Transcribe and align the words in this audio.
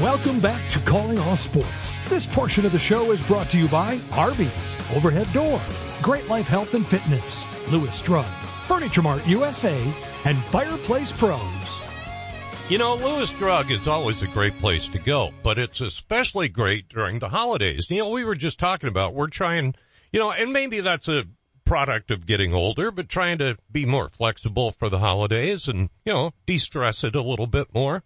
Welcome 0.00 0.40
back 0.40 0.70
to 0.70 0.78
Calling 0.78 1.18
All 1.18 1.36
Sports. 1.36 1.98
This 2.08 2.24
portion 2.24 2.64
of 2.64 2.72
the 2.72 2.78
show 2.78 3.12
is 3.12 3.22
brought 3.22 3.50
to 3.50 3.58
you 3.58 3.68
by 3.68 4.00
Arby's, 4.12 4.78
Overhead 4.96 5.30
Door, 5.34 5.60
Great 6.00 6.26
Life 6.26 6.48
Health 6.48 6.72
and 6.72 6.86
Fitness, 6.86 7.46
Lewis 7.70 8.00
Drug, 8.00 8.24
Furniture 8.66 9.02
Mart 9.02 9.26
USA, 9.26 9.78
and 10.24 10.38
Fireplace 10.38 11.12
Pros. 11.12 11.82
You 12.70 12.78
know, 12.78 12.94
Lewis 12.94 13.30
Drug 13.34 13.70
is 13.70 13.86
always 13.88 14.22
a 14.22 14.26
great 14.26 14.58
place 14.58 14.88
to 14.88 14.98
go, 14.98 15.34
but 15.42 15.58
it's 15.58 15.82
especially 15.82 16.48
great 16.48 16.88
during 16.88 17.18
the 17.18 17.28
holidays. 17.28 17.88
You 17.90 17.98
know, 17.98 18.08
we 18.08 18.24
were 18.24 18.36
just 18.36 18.58
talking 18.58 18.88
about 18.88 19.12
we're 19.12 19.28
trying, 19.28 19.74
you 20.14 20.20
know, 20.20 20.32
and 20.32 20.54
maybe 20.54 20.80
that's 20.80 21.08
a 21.08 21.24
product 21.66 22.10
of 22.10 22.26
getting 22.26 22.54
older, 22.54 22.90
but 22.90 23.10
trying 23.10 23.36
to 23.38 23.58
be 23.70 23.84
more 23.84 24.08
flexible 24.08 24.72
for 24.72 24.88
the 24.88 24.98
holidays 24.98 25.68
and, 25.68 25.90
you 26.06 26.14
know, 26.14 26.32
de-stress 26.46 27.04
it 27.04 27.16
a 27.16 27.22
little 27.22 27.46
bit 27.46 27.74
more. 27.74 28.02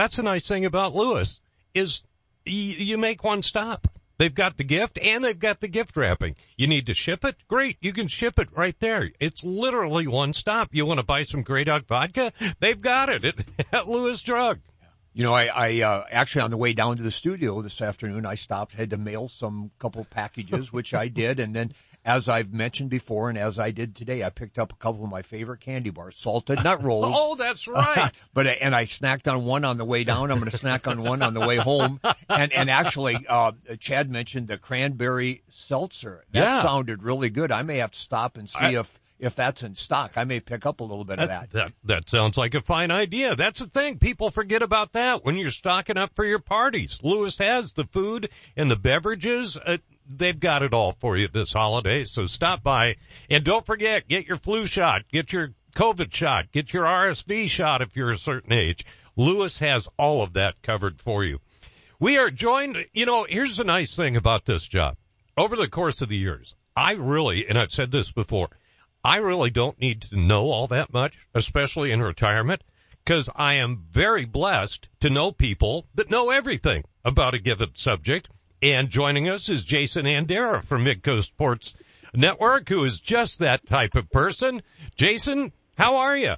That's 0.00 0.16
a 0.16 0.22
nice 0.22 0.48
thing 0.48 0.64
about 0.64 0.94
Lewis 0.94 1.42
is 1.74 2.02
you, 2.46 2.54
you 2.54 2.96
make 2.96 3.22
one 3.22 3.42
stop. 3.42 3.86
They've 4.16 4.34
got 4.34 4.56
the 4.56 4.64
gift 4.64 4.98
and 4.98 5.22
they've 5.22 5.38
got 5.38 5.60
the 5.60 5.68
gift 5.68 5.94
wrapping. 5.94 6.36
You 6.56 6.68
need 6.68 6.86
to 6.86 6.94
ship 6.94 7.22
it? 7.26 7.36
Great. 7.48 7.76
You 7.82 7.92
can 7.92 8.08
ship 8.08 8.38
it 8.38 8.48
right 8.56 8.74
there. 8.80 9.10
It's 9.20 9.44
literally 9.44 10.06
one 10.06 10.32
stop. 10.32 10.70
You 10.72 10.86
want 10.86 11.00
to 11.00 11.04
buy 11.04 11.24
some 11.24 11.42
Grey 11.42 11.64
Dog 11.64 11.84
vodka? 11.84 12.32
They've 12.60 12.80
got 12.80 13.10
it 13.10 13.26
at, 13.26 13.34
at 13.74 13.88
Lewis 13.88 14.22
Drug. 14.22 14.60
You 15.12 15.24
know, 15.24 15.34
I, 15.34 15.46
I 15.46 15.82
uh, 15.82 16.04
actually 16.10 16.42
on 16.42 16.50
the 16.50 16.56
way 16.56 16.72
down 16.72 16.96
to 16.96 17.02
the 17.02 17.10
studio 17.10 17.60
this 17.62 17.82
afternoon, 17.82 18.24
I 18.26 18.36
stopped, 18.36 18.74
had 18.74 18.90
to 18.90 18.96
mail 18.96 19.26
some 19.28 19.70
couple 19.80 20.04
packages, 20.04 20.72
which 20.72 20.94
I 20.94 21.08
did, 21.08 21.40
and 21.40 21.54
then 21.54 21.72
as 22.02 22.30
I've 22.30 22.50
mentioned 22.52 22.88
before, 22.88 23.28
and 23.28 23.36
as 23.36 23.58
I 23.58 23.72
did 23.72 23.94
today, 23.94 24.22
I 24.24 24.30
picked 24.30 24.58
up 24.58 24.72
a 24.72 24.76
couple 24.76 25.04
of 25.04 25.10
my 25.10 25.20
favorite 25.20 25.60
candy 25.60 25.90
bars, 25.90 26.16
salted 26.16 26.62
nut 26.64 26.82
rolls. 26.82 27.14
oh, 27.18 27.34
that's 27.34 27.68
right. 27.68 28.10
but 28.34 28.46
and 28.46 28.74
I 28.74 28.84
snacked 28.84 29.30
on 29.30 29.44
one 29.44 29.66
on 29.66 29.76
the 29.76 29.84
way 29.84 30.04
down. 30.04 30.30
I'm 30.30 30.38
going 30.38 30.50
to 30.50 30.56
snack 30.56 30.86
on 30.88 31.02
one 31.02 31.20
on 31.22 31.34
the 31.34 31.40
way 31.46 31.56
home. 31.56 32.00
And 32.30 32.52
and 32.54 32.70
actually, 32.70 33.18
uh, 33.28 33.52
Chad 33.80 34.08
mentioned 34.10 34.48
the 34.48 34.56
cranberry 34.56 35.42
seltzer. 35.50 36.24
That 36.32 36.40
Yeah. 36.40 36.62
sounded 36.62 37.02
really 37.02 37.28
good. 37.28 37.52
I 37.52 37.62
may 37.64 37.78
have 37.78 37.90
to 37.90 37.98
stop 38.00 38.38
and 38.38 38.48
see 38.48 38.58
I- 38.58 38.80
if 38.80 38.98
if 39.20 39.36
that's 39.36 39.62
in 39.62 39.74
stock. 39.74 40.12
I 40.16 40.24
may 40.24 40.40
pick 40.40 40.66
up 40.66 40.80
a 40.80 40.84
little 40.84 41.04
bit 41.04 41.20
of 41.20 41.28
that. 41.28 41.50
That 41.50 41.72
that 41.84 42.08
sounds 42.08 42.36
like 42.38 42.54
a 42.54 42.60
fine 42.60 42.90
idea. 42.90 43.36
That's 43.36 43.60
the 43.60 43.66
thing. 43.66 43.98
People 43.98 44.30
forget 44.30 44.62
about 44.62 44.94
that 44.94 45.24
when 45.24 45.36
you're 45.36 45.50
stocking 45.50 45.98
up 45.98 46.14
for 46.16 46.24
your 46.24 46.38
parties. 46.38 47.00
Lewis 47.02 47.38
has 47.38 47.72
the 47.72 47.84
food 47.84 48.30
and 48.56 48.70
the 48.70 48.76
beverages. 48.76 49.56
Uh, 49.56 49.76
they've 50.08 50.38
got 50.38 50.62
it 50.62 50.74
all 50.74 50.92
for 50.92 51.16
you 51.16 51.28
this 51.28 51.52
holiday. 51.52 52.04
So 52.04 52.26
stop 52.26 52.62
by 52.62 52.96
and 53.28 53.44
don't 53.44 53.64
forget, 53.64 54.08
get 54.08 54.26
your 54.26 54.36
flu 54.36 54.66
shot, 54.66 55.02
get 55.12 55.32
your 55.32 55.50
COVID 55.74 56.12
shot, 56.12 56.50
get 56.50 56.72
your 56.72 56.84
RSV 56.84 57.48
shot 57.48 57.82
if 57.82 57.96
you're 57.96 58.12
a 58.12 58.18
certain 58.18 58.52
age. 58.52 58.84
Lewis 59.16 59.58
has 59.58 59.88
all 59.98 60.22
of 60.22 60.34
that 60.34 60.62
covered 60.62 61.00
for 61.00 61.24
you. 61.24 61.40
We 61.98 62.16
are 62.16 62.30
joined, 62.30 62.86
you 62.94 63.04
know, 63.04 63.26
here's 63.28 63.58
the 63.58 63.64
nice 63.64 63.94
thing 63.94 64.16
about 64.16 64.46
this 64.46 64.66
job. 64.66 64.96
Over 65.36 65.56
the 65.56 65.68
course 65.68 66.00
of 66.00 66.08
the 66.08 66.16
years, 66.16 66.54
I 66.74 66.92
really, 66.92 67.46
and 67.46 67.58
I've 67.58 67.70
said 67.70 67.90
this 67.90 68.10
before, 68.10 68.48
I 69.04 69.16
really 69.16 69.50
don't 69.50 69.80
need 69.80 70.02
to 70.02 70.16
know 70.16 70.50
all 70.50 70.66
that 70.68 70.92
much, 70.92 71.16
especially 71.34 71.90
in 71.90 72.02
retirement, 72.02 72.62
because 73.04 73.30
I 73.34 73.54
am 73.54 73.86
very 73.90 74.26
blessed 74.26 74.88
to 75.00 75.10
know 75.10 75.32
people 75.32 75.86
that 75.94 76.10
know 76.10 76.30
everything 76.30 76.84
about 77.04 77.34
a 77.34 77.38
given 77.38 77.70
subject. 77.74 78.28
And 78.62 78.90
joining 78.90 79.28
us 79.28 79.48
is 79.48 79.64
Jason 79.64 80.04
Andera 80.04 80.62
from 80.62 80.84
Midco 80.84 81.24
Sports 81.24 81.74
Network, 82.12 82.68
who 82.68 82.84
is 82.84 83.00
just 83.00 83.38
that 83.38 83.66
type 83.66 83.94
of 83.94 84.10
person. 84.10 84.62
Jason, 84.96 85.52
how 85.78 85.96
are 85.96 86.16
you? 86.16 86.34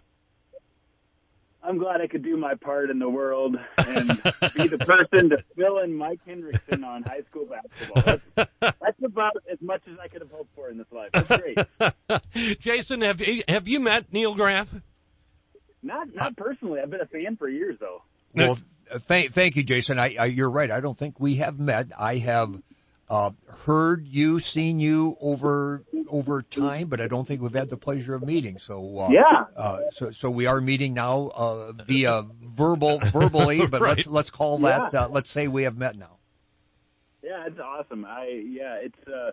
I'm 1.64 1.78
glad 1.78 2.00
I 2.00 2.08
could 2.08 2.22
do 2.22 2.36
my 2.36 2.54
part 2.56 2.90
in 2.90 2.98
the 2.98 3.08
world 3.08 3.56
and 3.78 4.08
be 4.54 4.66
the 4.68 4.78
person 4.78 5.30
to 5.30 5.44
fill 5.56 5.78
in 5.78 5.94
Mike 5.94 6.18
Henriksen 6.26 6.82
on 6.82 7.02
high 7.04 7.22
school 7.30 7.46
basketball. 7.46 8.02
That's, 8.02 8.50
that's 8.60 9.02
about 9.04 9.36
as 9.50 9.60
much 9.60 9.82
as 9.90 9.98
I 10.02 10.08
could 10.08 10.22
have 10.22 10.30
hoped 10.30 10.54
for 10.56 10.70
in 10.70 10.78
this 10.78 10.90
life. 10.90 11.10
That's 11.12 11.40
great. 11.40 12.58
Jason, 12.60 13.02
have 13.02 13.20
you, 13.20 13.44
have 13.46 13.68
you 13.68 13.78
met 13.78 14.12
Neil 14.12 14.34
Graff? 14.34 14.74
Not 15.82 16.14
not 16.14 16.36
personally. 16.36 16.80
I've 16.80 16.90
been 16.90 17.00
a 17.00 17.06
fan 17.06 17.36
for 17.36 17.48
years 17.48 17.76
though. 17.80 18.02
Well, 18.34 18.56
thank 19.00 19.32
thank 19.32 19.56
you, 19.56 19.64
Jason. 19.64 19.98
I, 19.98 20.16
I 20.18 20.24
you're 20.26 20.50
right. 20.50 20.70
I 20.70 20.80
don't 20.80 20.96
think 20.96 21.18
we 21.18 21.36
have 21.36 21.58
met. 21.58 21.88
I 21.98 22.18
have 22.18 22.54
uh, 23.12 23.30
heard 23.66 24.06
you, 24.06 24.40
seen 24.40 24.80
you 24.80 25.16
over 25.20 25.82
over 26.08 26.40
time, 26.42 26.88
but 26.88 27.00
I 27.00 27.08
don't 27.08 27.26
think 27.26 27.42
we've 27.42 27.52
had 27.54 27.68
the 27.68 27.76
pleasure 27.76 28.14
of 28.14 28.22
meeting. 28.22 28.56
So 28.58 28.98
uh, 28.98 29.08
Yeah. 29.10 29.44
Uh, 29.54 29.90
so 29.90 30.10
so 30.12 30.30
we 30.30 30.46
are 30.46 30.60
meeting 30.60 30.94
now 30.94 31.28
uh, 31.28 31.72
via 31.72 32.22
verbal 32.42 32.98
verbally, 33.00 33.66
but 33.72 33.80
Right. 33.82 33.96
let's 33.96 34.06
let's 34.06 34.30
call 34.30 34.58
that. 34.60 34.94
Uh, 34.94 35.08
let's 35.10 35.30
say 35.30 35.46
we 35.46 35.64
have 35.64 35.76
met 35.76 35.94
now. 35.96 36.16
Yeah, 37.22 37.46
it's 37.46 37.60
awesome. 37.60 38.04
I 38.04 38.42
yeah, 38.46 38.76
it's 38.82 39.08
uh 39.08 39.32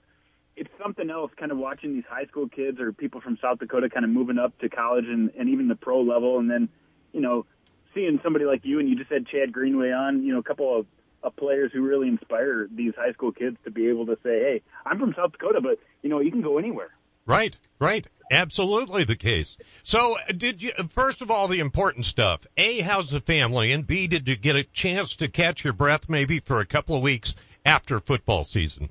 it's 0.57 0.69
something 0.84 1.09
else 1.09 1.31
kind 1.39 1.51
of 1.53 1.57
watching 1.57 1.94
these 1.94 2.03
high 2.09 2.25
school 2.25 2.50
kids 2.50 2.81
or 2.81 2.91
people 2.91 3.22
from 3.22 3.38
South 3.41 3.59
Dakota 3.59 3.89
kind 3.89 4.03
of 4.03 4.12
moving 4.12 4.38
up 4.38 4.57
to 4.59 4.68
college 4.68 5.06
and, 5.07 5.31
and 5.39 5.47
even 5.50 5.69
the 5.69 5.75
pro 5.75 6.01
level 6.01 6.38
and 6.38 6.51
then, 6.51 6.68
you 7.13 7.22
know, 7.22 7.45
seeing 7.94 8.19
somebody 8.22 8.44
like 8.44 8.62
you 8.63 8.79
and 8.79 8.89
you 8.89 8.97
just 8.97 9.09
had 9.09 9.25
Chad 9.28 9.53
Greenway 9.53 9.91
on, 9.91 10.22
you 10.23 10.34
know, 10.34 10.39
a 10.39 10.44
couple 10.44 10.78
of, 10.79 10.85
of 11.24 11.35
players 11.35 11.72
who 11.74 11.81
really 11.81 12.07
inspire 12.07 12.68
these 12.72 12.94
high 12.96 13.12
school 13.13 13.31
kids 13.31 13.57
to 13.66 13.72
be 13.72 13.90
able 13.90 14.06
to 14.07 14.18
say, 14.24 14.40
Hey, 14.40 14.62
I'm 14.85 15.00
from 15.00 15.13
South 15.16 15.31
Dakota, 15.34 15.62
but 15.62 15.80
you 16.02 16.09
know, 16.09 16.19
you 16.19 16.31
can 16.31 16.41
go 16.41 16.57
anywhere. 16.57 16.90
Right, 17.25 17.56
right. 17.80 18.07
Absolutely 18.31 19.03
the 19.03 19.16
case. 19.16 19.57
So 19.84 20.18
did 20.35 20.62
you, 20.62 20.72
first 20.90 21.22
of 21.22 21.31
all, 21.31 21.47
the 21.47 21.59
important 21.59 22.06
stuff. 22.06 22.46
A, 22.57 22.80
how's 22.80 23.09
the 23.09 23.19
family? 23.19 23.72
And 23.72 23.85
B, 23.85 24.07
did 24.07 24.28
you 24.28 24.35
get 24.35 24.56
a 24.56 24.63
chance 24.63 25.18
to 25.18 25.28
catch 25.28 25.63
your 25.63 25.74
breath 25.74 26.09
maybe 26.09 26.40
for 26.40 26.59
a 26.59 26.66
couple 26.66 26.96
of 26.96 27.02
weeks 27.02 27.36
after 27.66 28.00
football 28.00 28.44
season? 28.44 28.90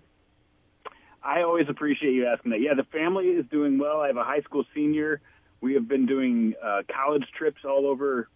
I 1.22 1.42
always 1.42 1.68
appreciate 1.68 2.14
you 2.14 2.26
asking 2.26 2.52
that. 2.52 2.60
Yeah, 2.60 2.74
the 2.74 2.84
family 2.84 3.26
is 3.26 3.46
doing 3.46 3.78
well. 3.78 4.00
I 4.00 4.08
have 4.08 4.16
a 4.16 4.24
high 4.24 4.40
school 4.40 4.64
senior. 4.74 5.20
We 5.60 5.74
have 5.74 5.88
been 5.88 6.06
doing 6.06 6.54
uh, 6.62 6.82
college 6.92 7.24
trips 7.36 7.64
all 7.64 7.86
over. 7.86 8.28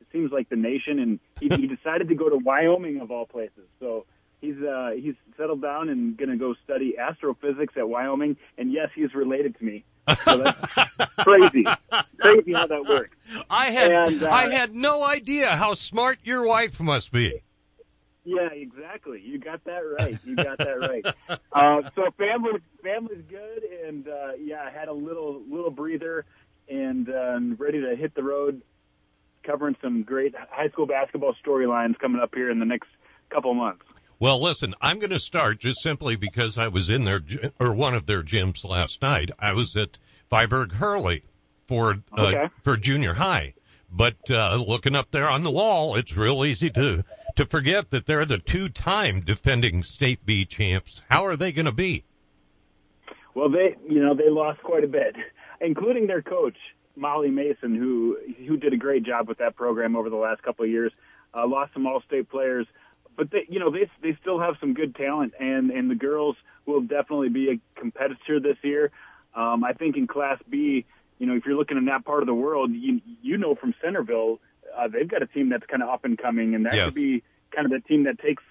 It 0.00 0.06
seems 0.12 0.32
like 0.32 0.48
the 0.48 0.56
nation, 0.56 0.98
and 0.98 1.20
he, 1.40 1.48
he 1.48 1.66
decided 1.66 2.08
to 2.08 2.14
go 2.14 2.28
to 2.28 2.36
Wyoming 2.36 3.00
of 3.00 3.10
all 3.10 3.26
places. 3.26 3.64
So 3.80 4.06
he's 4.40 4.56
uh, 4.56 4.90
he's 4.96 5.14
settled 5.36 5.62
down 5.62 5.88
and 5.88 6.16
going 6.16 6.30
to 6.30 6.36
go 6.36 6.54
study 6.64 6.96
astrophysics 6.98 7.74
at 7.76 7.88
Wyoming. 7.88 8.36
And 8.56 8.72
yes, 8.72 8.90
he's 8.94 9.14
related 9.14 9.58
to 9.58 9.64
me. 9.64 9.84
So 10.24 10.38
that's 10.38 10.74
crazy, 11.18 11.64
crazy 12.18 12.52
how 12.54 12.66
that 12.66 12.84
works. 12.88 13.16
I 13.50 13.70
had, 13.70 13.92
And, 13.92 14.22
uh, 14.22 14.30
I 14.30 14.48
had 14.48 14.74
no 14.74 15.04
idea 15.04 15.54
how 15.54 15.74
smart 15.74 16.18
your 16.24 16.46
wife 16.46 16.80
must 16.80 17.12
be. 17.12 17.42
Yeah, 18.24 18.48
exactly. 18.52 19.22
You 19.24 19.38
got 19.38 19.64
that 19.64 19.80
right. 19.80 20.18
You 20.24 20.36
got 20.36 20.58
that 20.58 20.78
right. 20.80 21.06
Uh, 21.50 21.90
so 21.94 22.10
family, 22.18 22.60
family's 22.82 23.24
good, 23.28 23.62
and 23.86 24.06
uh, 24.06 24.32
yeah, 24.38 24.62
I 24.62 24.70
had 24.70 24.88
a 24.88 24.92
little 24.92 25.42
little 25.48 25.70
breather, 25.70 26.26
and 26.68 27.08
I'm 27.08 27.54
ready 27.54 27.80
to 27.80 27.96
hit 27.96 28.14
the 28.14 28.22
road, 28.22 28.60
covering 29.44 29.76
some 29.82 30.02
great 30.02 30.34
high 30.50 30.68
school 30.68 30.86
basketball 30.86 31.34
storylines 31.44 31.98
coming 31.98 32.20
up 32.20 32.34
here 32.34 32.50
in 32.50 32.58
the 32.58 32.64
next 32.66 32.88
couple 33.30 33.54
months. 33.54 33.82
Well, 34.20 34.42
listen, 34.42 34.74
I'm 34.80 34.98
going 34.98 35.10
to 35.10 35.20
start 35.20 35.60
just 35.60 35.80
simply 35.80 36.16
because 36.16 36.58
I 36.58 36.68
was 36.68 36.90
in 36.90 37.04
their, 37.04 37.20
or 37.60 37.72
one 37.72 37.94
of 37.94 38.06
their 38.06 38.22
gyms 38.22 38.64
last 38.64 39.00
night. 39.00 39.30
I 39.38 39.52
was 39.52 39.76
at 39.76 39.96
Viborg 40.30 40.72
Hurley 40.72 41.22
for, 41.68 41.98
uh, 42.16 42.22
Okay. 42.26 42.48
for 42.64 42.76
junior 42.76 43.14
high. 43.14 43.54
But, 43.90 44.16
uh, 44.30 44.56
looking 44.56 44.96
up 44.96 45.10
there 45.12 45.30
on 45.30 45.44
the 45.44 45.50
wall, 45.50 45.94
it's 45.94 46.16
real 46.16 46.44
easy 46.44 46.68
to, 46.70 47.04
to 47.36 47.44
forget 47.46 47.90
that 47.90 48.06
they're 48.06 48.24
the 48.26 48.38
two-time 48.38 49.20
defending 49.20 49.84
state 49.84 50.26
B 50.26 50.44
champs. 50.44 51.00
How 51.08 51.24
are 51.26 51.36
they 51.36 51.52
going 51.52 51.66
to 51.66 51.72
be? 51.72 52.04
Well, 53.34 53.48
they 53.50 53.76
you 53.88 54.02
know 54.02 54.14
they 54.14 54.28
lost 54.28 54.60
quite 54.64 54.82
a 54.82 54.88
bit, 54.88 55.14
including 55.60 56.08
their 56.08 56.22
coach 56.22 56.56
Molly 56.98 57.30
Mason, 57.30 57.74
who 57.74 58.18
who 58.46 58.56
did 58.56 58.72
a 58.72 58.76
great 58.76 59.02
job 59.04 59.28
with 59.28 59.38
that 59.38 59.56
program 59.56 59.96
over 59.96 60.10
the 60.10 60.16
last 60.16 60.42
couple 60.42 60.64
of 60.64 60.70
years. 60.70 60.92
Uh, 61.34 61.46
lost 61.46 61.72
some 61.74 61.86
All-State 61.86 62.28
players, 62.30 62.66
but 63.16 63.30
they 63.30 63.46
you 63.48 63.58
know 63.60 63.70
they 63.70 63.88
they 64.02 64.16
still 64.20 64.38
have 64.40 64.54
some 64.60 64.74
good 64.74 64.94
talent, 64.94 65.34
and 65.38 65.70
and 65.70 65.90
the 65.90 65.94
girls 65.94 66.36
will 66.66 66.80
definitely 66.80 67.28
be 67.28 67.50
a 67.50 67.80
competitor 67.80 68.40
this 68.40 68.56
year. 68.62 68.90
Um, 69.34 69.62
I 69.64 69.72
think 69.72 69.96
in 69.96 70.06
Class 70.06 70.38
B, 70.48 70.84
you 71.18 71.26
know, 71.26 71.34
if 71.36 71.44
you're 71.46 71.56
looking 71.56 71.76
in 71.76 71.84
that 71.86 72.04
part 72.04 72.22
of 72.22 72.26
the 72.26 72.34
world, 72.34 72.72
you 72.72 73.00
you 73.22 73.36
know 73.36 73.54
from 73.54 73.74
Centerville, 73.82 74.40
uh, 74.76 74.88
they've 74.88 75.08
got 75.08 75.22
a 75.22 75.26
team 75.26 75.48
that's 75.50 75.66
kind 75.66 75.82
of 75.82 75.88
up 75.88 76.04
and 76.04 76.18
coming, 76.18 76.54
and 76.54 76.66
that 76.66 76.74
Yes. 76.74 76.86
could 76.86 76.94
be 76.94 77.22
kind 77.54 77.64
of 77.66 77.70
the 77.72 77.86
team 77.88 78.04
that 78.04 78.18
takes 78.18 78.42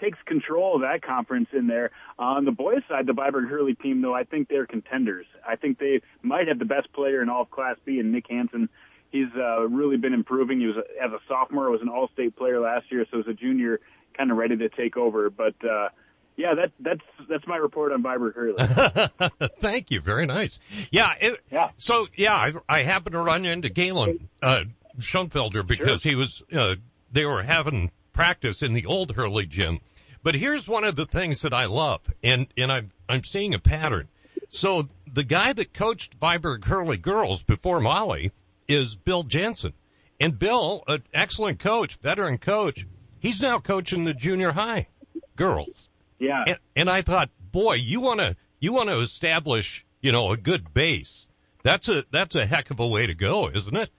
takes 0.00 0.18
control 0.26 0.76
of 0.76 0.82
that 0.82 1.02
conference 1.02 1.48
in 1.52 1.66
there. 1.66 1.90
On 2.18 2.44
the 2.44 2.52
boys' 2.52 2.82
side, 2.88 3.06
the 3.06 3.12
Viborg 3.12 3.48
Hurley 3.48 3.74
team, 3.74 4.02
though, 4.02 4.14
I 4.14 4.24
think 4.24 4.48
they're 4.48 4.66
contenders. 4.66 5.26
I 5.46 5.56
think 5.56 5.78
they 5.78 6.00
might 6.22 6.48
have 6.48 6.58
the 6.58 6.64
best 6.64 6.92
player 6.92 7.22
in 7.22 7.28
all 7.28 7.42
of 7.42 7.50
Class 7.50 7.76
B, 7.84 7.98
and 7.98 8.12
Nick 8.12 8.26
Hansen. 8.28 8.68
He's 9.10 9.28
uh, 9.36 9.66
really 9.68 9.96
been 9.96 10.12
improving. 10.12 10.60
He 10.60 10.66
was 10.66 10.76
as 11.02 11.12
a 11.12 11.18
sophomore, 11.28 11.70
was 11.70 11.80
an 11.80 11.88
All-State 11.88 12.36
player 12.36 12.60
last 12.60 12.90
year, 12.90 13.06
so 13.10 13.20
as 13.20 13.26
a 13.26 13.32
junior, 13.32 13.80
kind 14.16 14.30
of 14.30 14.36
ready 14.36 14.56
to 14.56 14.68
take 14.68 14.96
over. 14.96 15.30
But 15.30 15.54
uh, 15.64 15.88
yeah, 16.36 16.54
that 16.54 16.72
that's 16.78 17.00
that's 17.28 17.46
my 17.46 17.56
report 17.56 17.92
on 17.92 18.02
Viborg 18.02 18.34
Hurley. 18.34 19.48
Thank 19.60 19.90
you. 19.90 20.00
Very 20.00 20.26
nice. 20.26 20.58
Yeah. 20.90 21.12
It, 21.20 21.40
Yeah. 21.50 21.70
So 21.78 22.06
yeah, 22.14 22.34
I, 22.34 22.52
I 22.68 22.82
happened 22.82 23.14
to 23.14 23.20
run 23.20 23.44
into 23.44 23.70
Galen, 23.70 24.28
uh, 24.42 24.64
Schoenfelder 25.00 25.66
because 25.66 26.02
he 26.02 26.14
was, 26.14 26.42
uh, 26.52 26.76
they 27.12 27.24
were 27.24 27.42
having 27.42 27.90
practice 28.18 28.62
in 28.62 28.74
the 28.74 28.86
old 28.86 29.14
Hurley 29.14 29.46
gym. 29.46 29.78
But 30.24 30.34
here's 30.34 30.66
one 30.66 30.82
of 30.82 30.96
the 30.96 31.06
things 31.06 31.42
that 31.42 31.54
I 31.54 31.66
love, 31.66 32.00
and 32.24 32.48
and 32.56 32.72
I'm 32.72 32.90
I'm 33.08 33.22
seeing 33.22 33.54
a 33.54 33.60
pattern. 33.60 34.08
So 34.48 34.88
the 35.06 35.22
guy 35.22 35.52
that 35.52 35.72
coached 35.72 36.18
Viborg 36.18 36.64
Hurley 36.64 36.96
girls 36.96 37.44
before 37.44 37.78
Molly 37.78 38.32
is 38.66 38.96
Bill 38.96 39.22
Jensen, 39.22 39.72
and 40.18 40.36
Bill, 40.36 40.82
an 40.88 41.04
excellent 41.14 41.60
coach, 41.60 41.94
veteran 42.02 42.38
coach, 42.38 42.84
he's 43.20 43.40
now 43.40 43.60
coaching 43.60 44.02
the 44.02 44.14
junior 44.14 44.50
high 44.50 44.88
girls. 45.36 45.88
Yeah. 46.18 46.42
And, 46.44 46.58
and 46.74 46.90
I 46.90 47.02
thought, 47.02 47.30
boy, 47.52 47.74
you 47.74 48.00
want 48.00 48.18
to 48.18 48.34
you 48.58 48.72
want 48.72 48.88
to 48.88 48.98
establish, 48.98 49.86
you 50.00 50.10
know, 50.10 50.32
a 50.32 50.36
good 50.36 50.74
base. 50.74 51.28
That's 51.62 51.88
a 51.88 52.04
that's 52.10 52.34
a 52.34 52.44
heck 52.44 52.72
of 52.72 52.80
a 52.80 52.86
way 52.88 53.06
to 53.06 53.14
go, 53.14 53.48
isn't 53.48 53.76
it? 53.76 53.90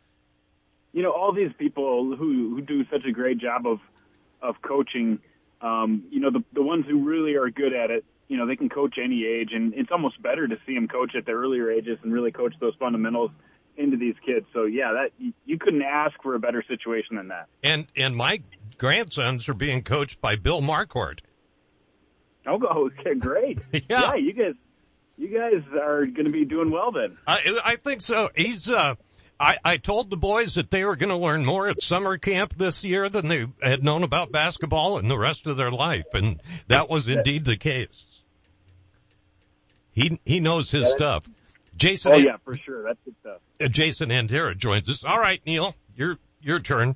You 0.91 1.03
know, 1.03 1.11
all 1.11 1.31
these 1.31 1.53
people 1.57 2.17
who 2.17 2.55
who 2.55 2.61
do 2.61 2.83
such 2.91 3.05
a 3.05 3.13
great 3.13 3.37
job 3.37 3.65
of 3.65 3.79
of 4.41 4.55
coaching, 4.61 5.19
um, 5.61 6.03
you 6.09 6.19
know, 6.19 6.31
the 6.31 6.43
the 6.53 6.61
ones 6.61 6.85
who 6.87 7.03
really 7.03 7.35
are 7.35 7.49
good 7.49 7.73
at 7.73 7.91
it, 7.91 8.05
you 8.27 8.37
know, 8.37 8.45
they 8.45 8.55
can 8.55 8.69
coach 8.69 8.95
any 9.03 9.25
age, 9.25 9.49
and 9.53 9.73
it's 9.73 9.91
almost 9.91 10.21
better 10.21 10.47
to 10.47 10.55
see 10.65 10.75
them 10.75 10.87
coach 10.87 11.15
at 11.15 11.25
the 11.25 11.31
earlier 11.31 11.71
ages 11.71 11.97
and 12.03 12.13
really 12.13 12.31
coach 12.31 12.53
those 12.59 12.73
fundamentals 12.79 13.31
into 13.77 13.97
these 13.97 14.15
kids. 14.25 14.45
So 14.53 14.65
yeah, 14.65 14.93
that 14.93 15.11
you 15.45 15.57
couldn't 15.57 15.81
ask 15.81 16.13
for 16.21 16.35
a 16.35 16.39
better 16.39 16.63
situation 16.67 17.15
than 17.15 17.29
that. 17.29 17.47
And 17.63 17.87
and 17.95 18.15
my 18.15 18.41
grandsons 18.77 19.49
are 19.49 19.53
being 19.53 19.83
coached 19.83 20.21
by 20.21 20.35
Bill 20.35 20.61
Marquardt. 20.61 21.19
Oh, 22.45 22.89
okay, 22.99 23.15
great. 23.15 23.59
Yeah. 23.73 24.13
yeah, 24.13 24.15
you 24.15 24.33
guys, 24.33 24.53
you 25.17 25.27
guys 25.29 25.63
are 25.81 26.05
going 26.05 26.25
to 26.25 26.31
be 26.31 26.45
doing 26.45 26.71
well 26.71 26.91
then. 26.91 27.17
I 27.25 27.59
I 27.63 27.75
think 27.77 28.01
so. 28.01 28.29
He's 28.35 28.67
uh 28.69 28.95
I, 29.39 29.57
I 29.63 29.77
told 29.77 30.09
the 30.09 30.17
boys 30.17 30.55
that 30.55 30.69
they 30.69 30.83
were 30.83 30.97
going 30.97 31.09
to 31.09 31.15
learn 31.15 31.45
more 31.45 31.69
at 31.69 31.81
summer 31.81 32.17
camp 32.17 32.53
this 32.57 32.83
year 32.83 33.07
than 33.07 33.29
they 33.29 33.45
had 33.61 33.83
known 33.83 34.03
about 34.03 34.31
basketball 34.31 34.97
in 34.97 35.07
the 35.07 35.17
rest 35.17 35.47
of 35.47 35.55
their 35.55 35.71
life, 35.71 36.07
and 36.13 36.41
that 36.67 36.89
was 36.89 37.07
indeed 37.07 37.45
the 37.45 37.55
case. 37.55 38.05
He 39.93 40.19
he 40.25 40.39
knows 40.39 40.71
his 40.71 40.91
stuff. 40.91 41.27
Jason, 41.75 42.11
Oh 42.13 42.17
yeah, 42.17 42.37
for 42.43 42.55
sure. 42.55 42.83
That's 42.83 42.99
good 43.05 43.15
stuff. 43.21 43.37
uh, 43.61 43.67
Jason 43.69 44.09
Andera 44.09 44.57
joins 44.57 44.89
us. 44.89 45.05
All 45.05 45.19
right, 45.19 45.41
Neil, 45.45 45.73
your 45.95 46.17
your 46.41 46.59
turn. 46.59 46.95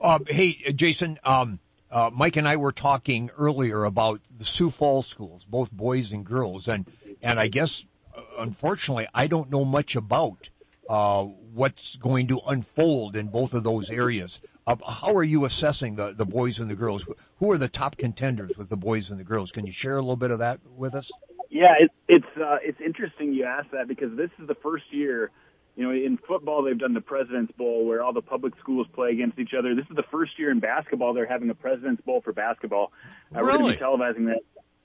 Uh, 0.00 0.20
hey, 0.26 0.58
uh, 0.68 0.72
Jason, 0.72 1.18
um, 1.24 1.58
uh, 1.90 2.10
Mike 2.12 2.36
and 2.36 2.46
I 2.46 2.56
were 2.56 2.72
talking 2.72 3.30
earlier 3.36 3.84
about 3.84 4.20
the 4.36 4.44
Sioux 4.44 4.70
Falls 4.70 5.06
schools, 5.06 5.44
both 5.44 5.70
boys 5.72 6.12
and 6.12 6.24
girls, 6.24 6.68
and 6.68 6.86
and 7.22 7.40
I 7.40 7.48
guess 7.48 7.84
uh, 8.16 8.22
unfortunately 8.38 9.08
I 9.12 9.26
don't 9.26 9.50
know 9.50 9.64
much 9.64 9.96
about 9.96 10.48
uh, 10.88 11.26
what's 11.54 11.96
going 11.96 12.28
to 12.28 12.40
unfold 12.46 13.16
in 13.16 13.28
both 13.28 13.54
of 13.54 13.64
those 13.64 13.90
areas. 13.90 14.40
Uh, 14.66 14.76
how 14.86 15.16
are 15.16 15.22
you 15.22 15.44
assessing 15.44 15.96
the 15.96 16.14
the 16.16 16.24
boys 16.24 16.60
and 16.60 16.70
the 16.70 16.76
girls? 16.76 17.08
Who 17.38 17.52
are 17.52 17.58
the 17.58 17.68
top 17.68 17.96
contenders 17.96 18.56
with 18.56 18.68
the 18.68 18.76
boys 18.76 19.10
and 19.10 19.18
the 19.18 19.24
girls? 19.24 19.52
Can 19.52 19.66
you 19.66 19.72
share 19.72 19.96
a 19.96 20.00
little 20.00 20.16
bit 20.16 20.30
of 20.30 20.38
that 20.38 20.60
with 20.76 20.94
us? 20.94 21.10
Yeah, 21.50 21.74
it, 21.78 21.90
it's 22.08 22.36
uh, 22.36 22.58
it's 22.62 22.80
interesting 22.80 23.34
you 23.34 23.44
ask 23.44 23.70
that 23.72 23.88
because 23.88 24.16
this 24.16 24.30
is 24.40 24.48
the 24.48 24.56
first 24.56 24.84
year. 24.90 25.30
You 25.74 25.84
know, 25.84 25.90
in 25.90 26.18
football 26.18 26.62
they've 26.62 26.78
done 26.78 26.92
the 26.92 27.00
President's 27.00 27.52
Bowl 27.52 27.86
where 27.86 28.02
all 28.02 28.12
the 28.12 28.20
public 28.20 28.52
schools 28.60 28.86
play 28.92 29.10
against 29.10 29.38
each 29.38 29.54
other. 29.58 29.74
This 29.74 29.86
is 29.88 29.96
the 29.96 30.04
first 30.10 30.38
year 30.38 30.50
in 30.50 30.60
basketball 30.60 31.14
they're 31.14 31.26
having 31.26 31.48
a 31.48 31.54
President's 31.54 32.02
Bowl 32.02 32.20
for 32.20 32.34
basketball. 32.34 32.92
Uh, 33.34 33.38
We're 33.40 33.52
going 33.52 33.72
to 33.72 33.78
be 33.78 33.82
televising 33.82 34.26
that 34.26 34.40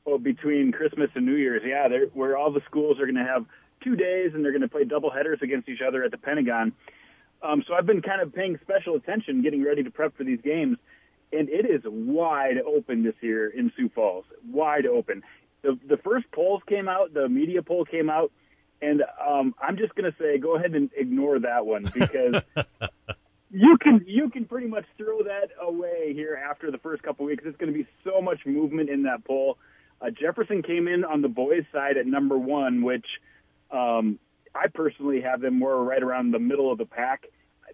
oh, 0.06 0.18
between 0.18 0.72
Christmas 0.72 1.10
and 1.14 1.26
New 1.26 1.36
Year's. 1.36 1.62
Yeah, 1.66 1.90
they're, 1.90 2.06
where 2.08 2.38
all 2.38 2.52
the 2.52 2.62
schools 2.70 3.02
are 3.02 3.06
going 3.06 3.16
to 3.16 3.26
have 3.26 3.46
two 3.84 3.96
days 3.96 4.32
and 4.34 4.44
they're 4.44 4.52
going 4.52 4.62
to 4.62 4.68
play 4.68 4.84
double 4.84 5.10
headers 5.12 5.40
against 5.42 5.70
each 5.70 5.82
other 5.86 6.04
at 6.04 6.12
the 6.12 6.18
Pentagon. 6.18 6.74
Um, 7.42 7.64
so 7.68 7.74
I've 7.74 7.86
been 7.86 8.02
kind 8.02 8.22
of 8.22 8.34
paying 8.34 8.58
special 8.62 8.96
attention, 8.96 9.42
getting 9.44 9.64
ready 9.64 9.84
to 9.84 9.92
prep 9.92 10.18
for 10.18 10.24
these 10.24 10.42
games, 10.42 10.78
and 11.32 11.50
it 11.50 11.66
is 11.66 11.82
wide 11.86 12.58
open 12.66 13.04
this 13.04 13.16
year 13.22 13.50
in 13.50 13.72
Sioux 13.76 13.90
Falls. 13.94 14.26
Wide 14.50 14.86
open. 14.86 15.24
The 15.62 15.78
the 15.88 15.98
first 15.98 16.26
polls 16.32 16.62
came 16.68 16.88
out, 16.88 17.14
the 17.14 17.28
media 17.30 17.62
poll 17.62 17.86
came 17.86 18.10
out, 18.10 18.32
and 18.82 19.04
um, 19.26 19.54
I'm 19.62 19.78
just 19.78 19.94
going 19.96 20.12
to 20.12 20.18
say, 20.18 20.38
go 20.38 20.56
ahead 20.56 20.74
and 20.74 20.90
ignore 20.96 21.40
that 21.40 21.66
one 21.66 21.90
because 21.94 22.42
you 23.52 23.78
can 23.80 24.04
you 24.08 24.30
can 24.30 24.46
pretty 24.46 24.68
much 24.68 24.86
throw 24.98 25.24
that 25.24 25.50
away 25.62 26.14
here 26.14 26.40
after 26.50 26.72
the 26.72 26.78
first 26.78 27.04
couple 27.04 27.26
weeks. 27.26 27.44
It's 27.46 27.58
going 27.58 27.72
to 27.72 27.78
be 27.78 27.88
so 28.04 28.22
much 28.22 28.40
movement 28.46 28.90
in 28.90 29.04
that 29.04 29.26
poll. 29.26 29.58
Uh, 30.02 30.12
Jefferson 30.12 30.62
came 30.62 30.88
in 30.88 31.04
on 31.04 31.22
the 31.22 31.28
boys' 31.28 31.66
side 31.72 31.98
at 31.98 32.06
number 32.06 32.38
one, 32.38 32.84
which 32.84 33.06
um, 33.72 34.20
I 34.56 34.68
personally 34.74 35.22
have 35.22 35.42
them 35.42 35.60
more 35.60 35.84
right 35.84 36.02
around 36.02 36.32
the 36.32 36.40
middle 36.40 36.72
of 36.72 36.78
the 36.78 36.86
pack. 36.86 37.26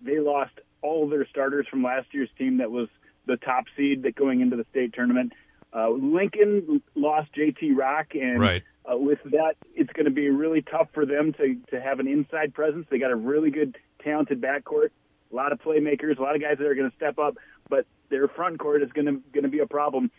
They 0.02 0.20
lost 0.20 0.54
all 0.82 1.08
their 1.08 1.26
starters 1.28 1.68
from 1.70 1.84
last 1.84 2.08
year's 2.14 2.30
team 2.38 2.58
that 2.58 2.72
was 2.72 2.90
the 3.26 3.38
top 3.38 3.66
seed 3.78 4.04
that 4.04 4.16
going 4.16 4.42
into 4.42 4.58
the 4.58 4.66
state 4.70 4.94
tournament. 4.94 5.32
Uh, 5.74 5.90
Lincoln 5.90 6.82
lost 6.96 7.34
JT 7.34 7.76
Rock, 7.76 8.08
and 8.16 8.40
Right. 8.40 8.64
uh, 8.92 8.98
with 8.98 9.20
that, 9.26 9.56
it's 9.74 9.92
going 9.94 10.06
to 10.06 10.12
be 10.12 10.30
really 10.30 10.62
tough 10.62 10.90
for 10.94 11.06
them 11.06 11.34
to 11.34 11.56
to 11.72 11.82
have 11.82 12.00
an 12.00 12.08
inside 12.08 12.54
presence. 12.54 12.86
They 12.90 13.00
got 13.00 13.12
a 13.12 13.16
really 13.16 13.50
good, 13.50 13.78
talented 14.04 14.42
backcourt, 14.42 14.90
a 15.32 15.36
lot 15.36 15.52
of 15.52 15.60
playmakers, 15.60 16.20
a 16.20 16.22
lot 16.22 16.36
of 16.36 16.42
guys 16.42 16.58
that 16.58 16.68
are 16.68 16.76
going 16.76 16.90
to 16.90 16.96
step 16.96 17.18
up, 17.18 17.38
but 17.70 17.86
their 18.10 18.28
front 18.28 18.60
court 18.60 18.84
is 18.84 18.92
going 18.92 19.08
to 19.08 19.14
going 19.32 19.44
to 19.44 19.50
be 19.50 19.60
a 19.60 19.68
problem. 19.68 20.12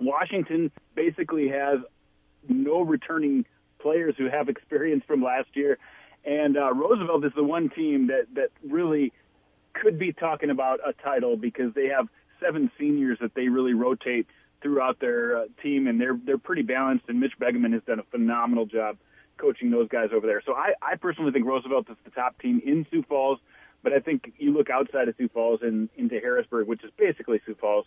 Washington 0.00 0.70
basically 0.94 1.48
has 1.48 1.78
no 2.48 2.80
returning 2.82 3.46
players 3.84 4.14
who 4.16 4.30
have 4.30 4.48
experience 4.48 5.04
from 5.06 5.22
last 5.22 5.48
year, 5.52 5.78
and 6.24 6.56
uh, 6.56 6.72
Roosevelt 6.72 7.24
is 7.24 7.32
the 7.36 7.44
one 7.44 7.68
team 7.68 8.08
that 8.08 8.26
that 8.34 8.50
really 8.66 9.12
could 9.74 9.98
be 9.98 10.12
talking 10.12 10.48
about 10.48 10.80
a 10.84 10.94
title 10.94 11.36
because 11.36 11.74
they 11.74 11.88
have 11.88 12.08
seven 12.40 12.70
seniors 12.78 13.18
that 13.20 13.34
they 13.34 13.48
really 13.48 13.74
rotate 13.74 14.26
throughout 14.62 14.98
their 15.00 15.36
uh, 15.36 15.44
team, 15.62 15.86
and 15.86 16.00
they're 16.00 16.18
they're 16.24 16.38
pretty 16.38 16.62
balanced. 16.62 17.04
And 17.08 17.20
Mitch 17.20 17.34
Begeman 17.38 17.74
has 17.74 17.82
done 17.86 17.98
a 17.98 18.04
phenomenal 18.10 18.64
job 18.64 18.96
coaching 19.36 19.70
those 19.70 19.88
guys 19.88 20.08
over 20.14 20.26
there. 20.26 20.42
So 20.46 20.54
I, 20.54 20.72
I 20.80 20.96
personally 20.96 21.32
think 21.32 21.44
Roosevelt 21.44 21.90
is 21.90 21.96
the 22.04 22.10
top 22.10 22.40
team 22.40 22.62
in 22.64 22.86
Sioux 22.90 23.04
Falls, 23.08 23.38
but 23.82 23.92
I 23.92 23.98
think 23.98 24.32
you 24.38 24.52
look 24.52 24.70
outside 24.70 25.08
of 25.08 25.14
Sioux 25.18 25.28
Falls 25.28 25.60
and 25.62 25.90
into 25.96 26.20
Harrisburg, 26.20 26.68
which 26.68 26.82
is 26.84 26.90
basically 26.96 27.40
Sioux 27.44 27.56
Falls, 27.60 27.84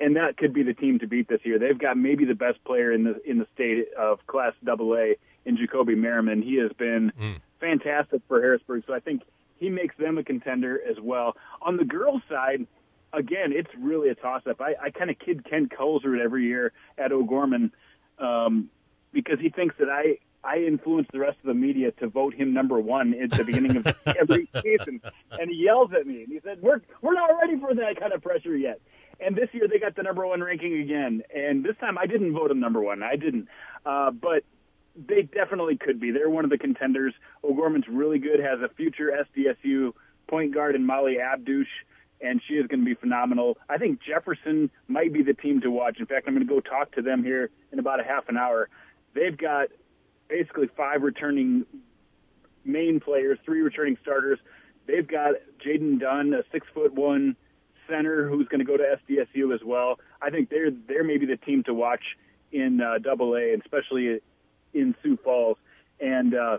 and 0.00 0.16
that 0.16 0.36
could 0.36 0.52
be 0.52 0.62
the 0.62 0.74
team 0.74 0.98
to 0.98 1.06
beat 1.06 1.28
this 1.28 1.40
year. 1.44 1.58
They've 1.58 1.78
got 1.78 1.96
maybe 1.96 2.24
the 2.24 2.34
best 2.34 2.62
player 2.64 2.92
in 2.92 3.04
the 3.04 3.20
in 3.28 3.38
the 3.38 3.46
state 3.54 3.86
of 3.98 4.26
Class 4.26 4.52
AA 4.66 5.14
in 5.44 5.56
Jacoby 5.56 5.94
Merriman. 5.94 6.42
He 6.42 6.56
has 6.56 6.72
been 6.72 7.12
Mm. 7.20 7.40
fantastic 7.60 8.22
for 8.28 8.40
Harrisburg, 8.40 8.84
so 8.86 8.94
I 8.94 9.00
think 9.00 9.22
he 9.56 9.70
makes 9.70 9.96
them 9.96 10.18
a 10.18 10.24
contender 10.24 10.80
as 10.88 10.98
well. 11.00 11.36
On 11.62 11.76
the 11.76 11.84
girls' 11.84 12.22
side, 12.28 12.66
again, 13.12 13.52
it's 13.52 13.70
really 13.78 14.08
a 14.08 14.14
toss-up. 14.14 14.60
I, 14.60 14.74
I 14.82 14.90
kind 14.90 15.10
of 15.10 15.18
kid 15.18 15.44
Ken 15.48 15.68
Colesrud 15.68 16.20
every 16.20 16.44
year 16.44 16.72
at 16.98 17.12
O'Gorman 17.12 17.72
um, 18.18 18.68
because 19.12 19.38
he 19.40 19.48
thinks 19.50 19.76
that 19.78 19.88
I 19.88 20.18
I 20.46 20.58
influence 20.58 21.08
the 21.10 21.18
rest 21.20 21.38
of 21.42 21.46
the 21.46 21.54
media 21.54 21.90
to 21.92 22.06
vote 22.06 22.34
him 22.34 22.52
number 22.52 22.78
one 22.78 23.14
at 23.14 23.30
the 23.30 23.44
beginning 23.44 23.76
of 23.78 23.86
every 24.20 24.46
season, 24.62 25.00
and 25.30 25.48
he 25.50 25.56
yells 25.56 25.90
at 25.98 26.06
me 26.06 26.22
and 26.24 26.30
he 26.32 26.38
said, 26.44 26.60
"We're 26.60 26.82
we're 27.00 27.14
not 27.14 27.30
ready 27.40 27.58
for 27.58 27.74
that 27.74 27.98
kind 27.98 28.12
of 28.12 28.22
pressure 28.22 28.54
yet." 28.56 28.78
And 29.20 29.36
this 29.36 29.48
year 29.52 29.68
they 29.68 29.78
got 29.78 29.96
the 29.96 30.02
number 30.02 30.26
one 30.26 30.40
ranking 30.40 30.80
again, 30.80 31.22
and 31.34 31.64
this 31.64 31.76
time 31.80 31.98
I 31.98 32.06
didn't 32.06 32.32
vote 32.32 32.48
them 32.48 32.60
number 32.60 32.80
one. 32.80 33.02
I 33.02 33.16
didn't, 33.16 33.48
uh, 33.86 34.10
but 34.10 34.44
they 34.96 35.22
definitely 35.22 35.76
could 35.76 36.00
be. 36.00 36.10
They're 36.10 36.30
one 36.30 36.44
of 36.44 36.50
the 36.50 36.58
contenders. 36.58 37.14
O'Gorman's 37.42 37.88
really 37.88 38.18
good, 38.18 38.40
has 38.40 38.60
a 38.60 38.68
future 38.74 39.12
SDSU 39.36 39.92
point 40.28 40.54
guard 40.54 40.74
in 40.74 40.86
Molly 40.86 41.18
Abdush, 41.20 41.68
and 42.20 42.40
she 42.46 42.54
is 42.54 42.66
going 42.66 42.80
to 42.80 42.86
be 42.86 42.94
phenomenal. 42.94 43.58
I 43.68 43.78
think 43.78 44.00
Jefferson 44.02 44.70
might 44.88 45.12
be 45.12 45.22
the 45.22 45.34
team 45.34 45.60
to 45.62 45.70
watch. 45.70 45.98
In 45.98 46.06
fact, 46.06 46.26
I'm 46.26 46.34
going 46.34 46.46
to 46.46 46.52
go 46.52 46.60
talk 46.60 46.92
to 46.92 47.02
them 47.02 47.22
here 47.24 47.50
in 47.72 47.78
about 47.78 48.00
a 48.00 48.04
half 48.04 48.28
an 48.28 48.36
hour. 48.36 48.68
They've 49.14 49.36
got 49.36 49.68
basically 50.28 50.68
five 50.76 51.02
returning 51.02 51.66
main 52.64 53.00
players, 53.00 53.38
three 53.44 53.60
returning 53.60 53.96
starters. 54.02 54.38
They've 54.86 55.06
got 55.06 55.34
Jaden 55.64 56.00
Dunn, 56.00 56.32
a 56.34 56.42
six 56.52 56.66
foot 56.74 56.94
one 56.94 57.36
center 57.88 58.28
who's 58.28 58.48
going 58.48 58.60
to 58.60 58.64
go 58.64 58.76
to 58.76 58.96
SDSU 59.08 59.54
as 59.54 59.60
well. 59.64 59.98
I 60.20 60.30
think 60.30 60.50
they're 60.50 60.70
they're 60.70 61.04
maybe 61.04 61.26
the 61.26 61.36
team 61.36 61.62
to 61.64 61.74
watch 61.74 62.02
in 62.52 62.80
uh, 62.80 62.98
A, 63.04 63.52
and 63.52 63.62
especially 63.62 64.20
in 64.72 64.94
Sioux 65.02 65.18
Falls. 65.22 65.56
And 66.00 66.34
uh, 66.34 66.58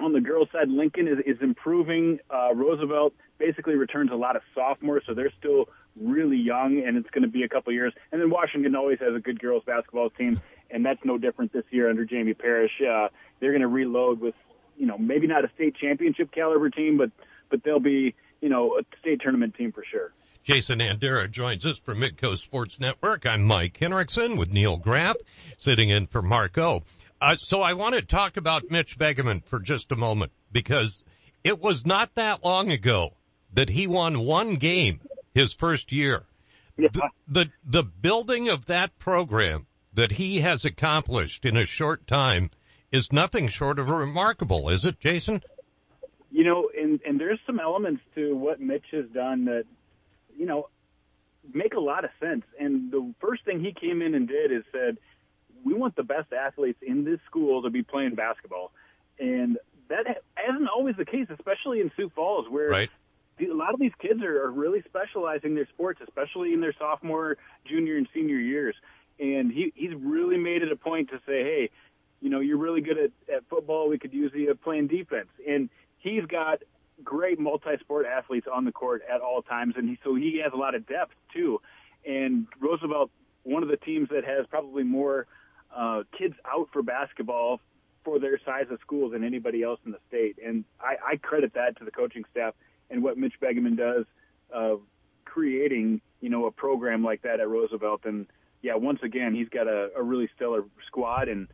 on 0.00 0.12
the 0.12 0.20
girls' 0.20 0.48
side, 0.52 0.68
Lincoln 0.68 1.08
is, 1.08 1.18
is 1.26 1.40
improving. 1.40 2.18
Uh, 2.30 2.54
Roosevelt 2.54 3.14
basically 3.38 3.74
returns 3.74 4.10
a 4.12 4.16
lot 4.16 4.36
of 4.36 4.42
sophomores, 4.54 5.02
so 5.06 5.14
they're 5.14 5.32
still 5.38 5.68
really 6.00 6.36
young, 6.36 6.82
and 6.86 6.96
it's 6.96 7.08
going 7.10 7.22
to 7.22 7.28
be 7.28 7.42
a 7.42 7.48
couple 7.48 7.72
years. 7.72 7.92
And 8.12 8.20
then 8.20 8.30
Washington 8.30 8.74
always 8.76 8.98
has 9.00 9.14
a 9.14 9.20
good 9.20 9.40
girls' 9.40 9.64
basketball 9.64 10.10
team, 10.10 10.40
and 10.70 10.84
that's 10.84 11.00
no 11.04 11.16
different 11.18 11.52
this 11.52 11.64
year 11.70 11.88
under 11.88 12.04
Jamie 12.04 12.34
Parrish. 12.34 12.72
Uh, 12.80 13.08
they're 13.40 13.52
going 13.52 13.62
to 13.62 13.68
reload 13.68 14.20
with, 14.20 14.34
you 14.76 14.86
know, 14.86 14.98
maybe 14.98 15.26
not 15.26 15.44
a 15.44 15.50
state 15.54 15.76
championship 15.76 16.32
caliber 16.32 16.70
team, 16.70 16.98
but 16.98 17.10
but 17.48 17.62
they'll 17.62 17.78
be, 17.78 18.14
you 18.46 18.50
know, 18.50 18.78
a 18.78 18.82
state 19.00 19.20
tournament 19.20 19.56
team 19.56 19.72
for 19.72 19.82
sure. 19.90 20.12
Jason 20.44 20.78
Andera 20.78 21.28
joins 21.28 21.66
us 21.66 21.80
from 21.80 21.98
Midco 21.98 22.36
Sports 22.36 22.78
Network. 22.78 23.26
I'm 23.26 23.42
Mike 23.42 23.76
Henriksen 23.76 24.36
with 24.36 24.52
Neil 24.52 24.76
Graff 24.76 25.16
sitting 25.58 25.90
in 25.90 26.06
for 26.06 26.22
Marco. 26.22 26.84
Uh, 27.20 27.34
so 27.34 27.60
I 27.60 27.72
want 27.72 27.96
to 27.96 28.02
talk 28.02 28.36
about 28.36 28.70
Mitch 28.70 28.96
Begeman 28.96 29.44
for 29.44 29.58
just 29.58 29.90
a 29.90 29.96
moment 29.96 30.30
because 30.52 31.02
it 31.42 31.60
was 31.60 31.84
not 31.84 32.14
that 32.14 32.44
long 32.44 32.70
ago 32.70 33.14
that 33.54 33.68
he 33.68 33.88
won 33.88 34.20
one 34.20 34.54
game 34.54 35.00
his 35.34 35.52
first 35.52 35.90
year. 35.90 36.24
Yeah. 36.78 36.90
the, 36.92 37.08
the 37.26 37.50
the 37.64 37.82
building 37.82 38.48
of 38.48 38.66
that 38.66 38.96
program 39.00 39.66
that 39.94 40.12
he 40.12 40.38
has 40.38 40.64
accomplished 40.64 41.44
in 41.44 41.56
a 41.56 41.66
short 41.66 42.06
time 42.06 42.50
is 42.92 43.12
nothing 43.12 43.48
short 43.48 43.80
of 43.80 43.90
remarkable, 43.90 44.68
is 44.68 44.84
it, 44.84 45.00
Jason? 45.00 45.42
You 46.36 46.44
know, 46.44 46.68
and 46.78 47.00
and 47.06 47.18
there's 47.18 47.38
some 47.46 47.58
elements 47.58 48.02
to 48.14 48.36
what 48.36 48.60
Mitch 48.60 48.84
has 48.92 49.06
done 49.06 49.46
that, 49.46 49.64
you 50.36 50.44
know, 50.44 50.68
make 51.54 51.72
a 51.72 51.80
lot 51.80 52.04
of 52.04 52.10
sense. 52.20 52.44
And 52.60 52.90
the 52.90 53.14
first 53.22 53.42
thing 53.46 53.60
he 53.60 53.72
came 53.72 54.02
in 54.02 54.14
and 54.14 54.28
did 54.28 54.52
is 54.52 54.62
said, 54.70 54.98
we 55.64 55.72
want 55.72 55.96
the 55.96 56.02
best 56.02 56.34
athletes 56.34 56.78
in 56.82 57.04
this 57.04 57.20
school 57.24 57.62
to 57.62 57.70
be 57.70 57.82
playing 57.82 58.16
basketball, 58.16 58.72
and 59.18 59.56
that 59.88 60.04
isn't 60.46 60.68
always 60.68 60.96
the 60.96 61.06
case, 61.06 61.26
especially 61.30 61.80
in 61.80 61.90
Sioux 61.96 62.10
Falls, 62.14 62.46
where 62.50 62.68
Right. 62.68 62.90
a 63.40 63.46
lot 63.54 63.72
of 63.72 63.80
these 63.80 63.96
kids 63.98 64.22
are, 64.22 64.42
are 64.44 64.50
really 64.50 64.82
specializing 64.82 65.54
their 65.54 65.68
sports, 65.68 66.02
especially 66.06 66.52
in 66.52 66.60
their 66.60 66.74
sophomore, 66.78 67.38
junior, 67.64 67.96
and 67.96 68.06
senior 68.12 68.36
years. 68.36 68.76
And 69.18 69.50
he 69.50 69.72
he's 69.74 69.94
really 69.94 70.36
made 70.36 70.62
it 70.62 70.70
a 70.70 70.76
point 70.76 71.08
to 71.12 71.16
say, 71.26 71.38
hey, 71.44 71.70
you 72.20 72.28
know, 72.28 72.40
you're 72.40 72.58
really 72.58 72.82
good 72.82 72.98
at, 72.98 73.10
at 73.34 73.48
football. 73.48 73.88
We 73.88 73.98
could 73.98 74.12
use 74.12 74.32
you 74.34 74.54
playing 74.54 74.88
defense. 74.88 75.30
And 75.48 75.70
he's 76.06 76.24
got 76.26 76.62
great 77.02 77.38
multi-sport 77.38 78.06
athletes 78.06 78.46
on 78.52 78.64
the 78.64 78.72
court 78.72 79.02
at 79.12 79.20
all 79.20 79.42
times, 79.42 79.74
and 79.76 79.88
he, 79.88 79.98
so 80.02 80.14
he 80.14 80.40
has 80.42 80.52
a 80.52 80.56
lot 80.56 80.74
of 80.74 80.86
depth 80.86 81.12
too. 81.32 81.60
And 82.06 82.46
Roosevelt, 82.60 83.10
one 83.42 83.62
of 83.62 83.68
the 83.68 83.76
teams 83.76 84.08
that 84.10 84.24
has 84.24 84.46
probably 84.48 84.82
more 84.82 85.26
uh, 85.76 86.02
kids 86.16 86.34
out 86.46 86.68
for 86.72 86.82
basketball 86.82 87.60
for 88.04 88.18
their 88.18 88.40
size 88.44 88.66
of 88.70 88.78
school 88.80 89.10
than 89.10 89.24
anybody 89.24 89.62
else 89.62 89.80
in 89.84 89.90
the 89.90 89.98
state. 90.08 90.36
And 90.44 90.64
I, 90.80 90.94
I 91.12 91.16
credit 91.16 91.54
that 91.54 91.76
to 91.78 91.84
the 91.84 91.90
coaching 91.90 92.24
staff 92.30 92.54
and 92.88 93.02
what 93.02 93.18
Mitch 93.18 93.34
Begeman 93.42 93.76
does 93.76 94.04
of 94.50 94.82
creating, 95.24 96.00
you 96.20 96.30
know, 96.30 96.46
a 96.46 96.52
program 96.52 97.02
like 97.02 97.22
that 97.22 97.40
at 97.40 97.48
Roosevelt. 97.48 98.02
And 98.04 98.26
yeah, 98.62 98.76
once 98.76 99.00
again, 99.02 99.34
he's 99.34 99.48
got 99.48 99.66
a, 99.66 99.90
a 99.96 100.02
really 100.02 100.28
stellar 100.36 100.62
squad 100.86 101.28
and. 101.28 101.48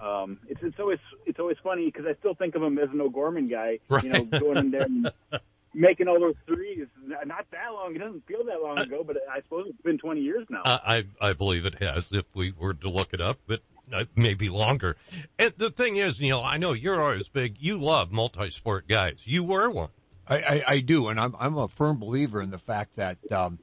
Um, 0.00 0.38
it's 0.48 0.60
it's 0.62 0.78
always 0.78 0.98
it's 1.26 1.38
always 1.38 1.56
funny 1.62 1.86
because 1.86 2.06
I 2.06 2.14
still 2.18 2.34
think 2.34 2.54
of 2.54 2.62
him 2.62 2.78
as 2.78 2.90
an 2.90 3.00
O'Gorman 3.00 3.48
guy, 3.48 3.78
you 4.02 4.08
know, 4.08 4.24
going 4.24 4.56
in 4.58 4.70
there 4.70 4.82
and 4.82 5.12
making 5.74 6.08
all 6.08 6.20
those 6.20 6.34
threes. 6.46 6.86
Not 7.04 7.26
not 7.26 7.46
that 7.52 7.72
long. 7.72 7.94
It 7.94 7.98
doesn't 7.98 8.26
feel 8.26 8.44
that 8.44 8.60
long 8.62 8.78
ago, 8.78 9.04
but 9.04 9.16
I 9.30 9.40
suppose 9.42 9.66
it's 9.68 9.82
been 9.82 9.98
20 9.98 10.20
years 10.20 10.46
now. 10.50 10.62
I 10.64 11.04
I 11.20 11.32
believe 11.32 11.64
it 11.64 11.82
has. 11.82 12.10
If 12.12 12.26
we 12.34 12.52
were 12.52 12.74
to 12.74 12.90
look 12.90 13.14
it 13.14 13.20
up, 13.20 13.38
but 13.46 13.60
uh, 13.92 14.04
maybe 14.16 14.48
longer. 14.48 14.96
And 15.38 15.52
the 15.56 15.70
thing 15.70 15.96
is, 15.96 16.20
you 16.20 16.30
know, 16.30 16.42
I 16.42 16.56
know 16.56 16.72
you're 16.72 17.00
always 17.00 17.28
big. 17.28 17.56
You 17.60 17.78
love 17.78 18.10
multi-sport 18.12 18.88
guys. 18.88 19.18
You 19.24 19.44
were 19.44 19.70
one. 19.70 19.90
I, 20.26 20.36
I, 20.36 20.62
I 20.66 20.80
do, 20.80 21.08
and 21.08 21.20
I'm 21.20 21.36
I'm 21.38 21.56
a 21.58 21.68
firm 21.68 21.98
believer 21.98 22.40
in 22.40 22.50
the 22.50 22.58
fact 22.58 22.96
that 22.96 23.18
um, 23.30 23.58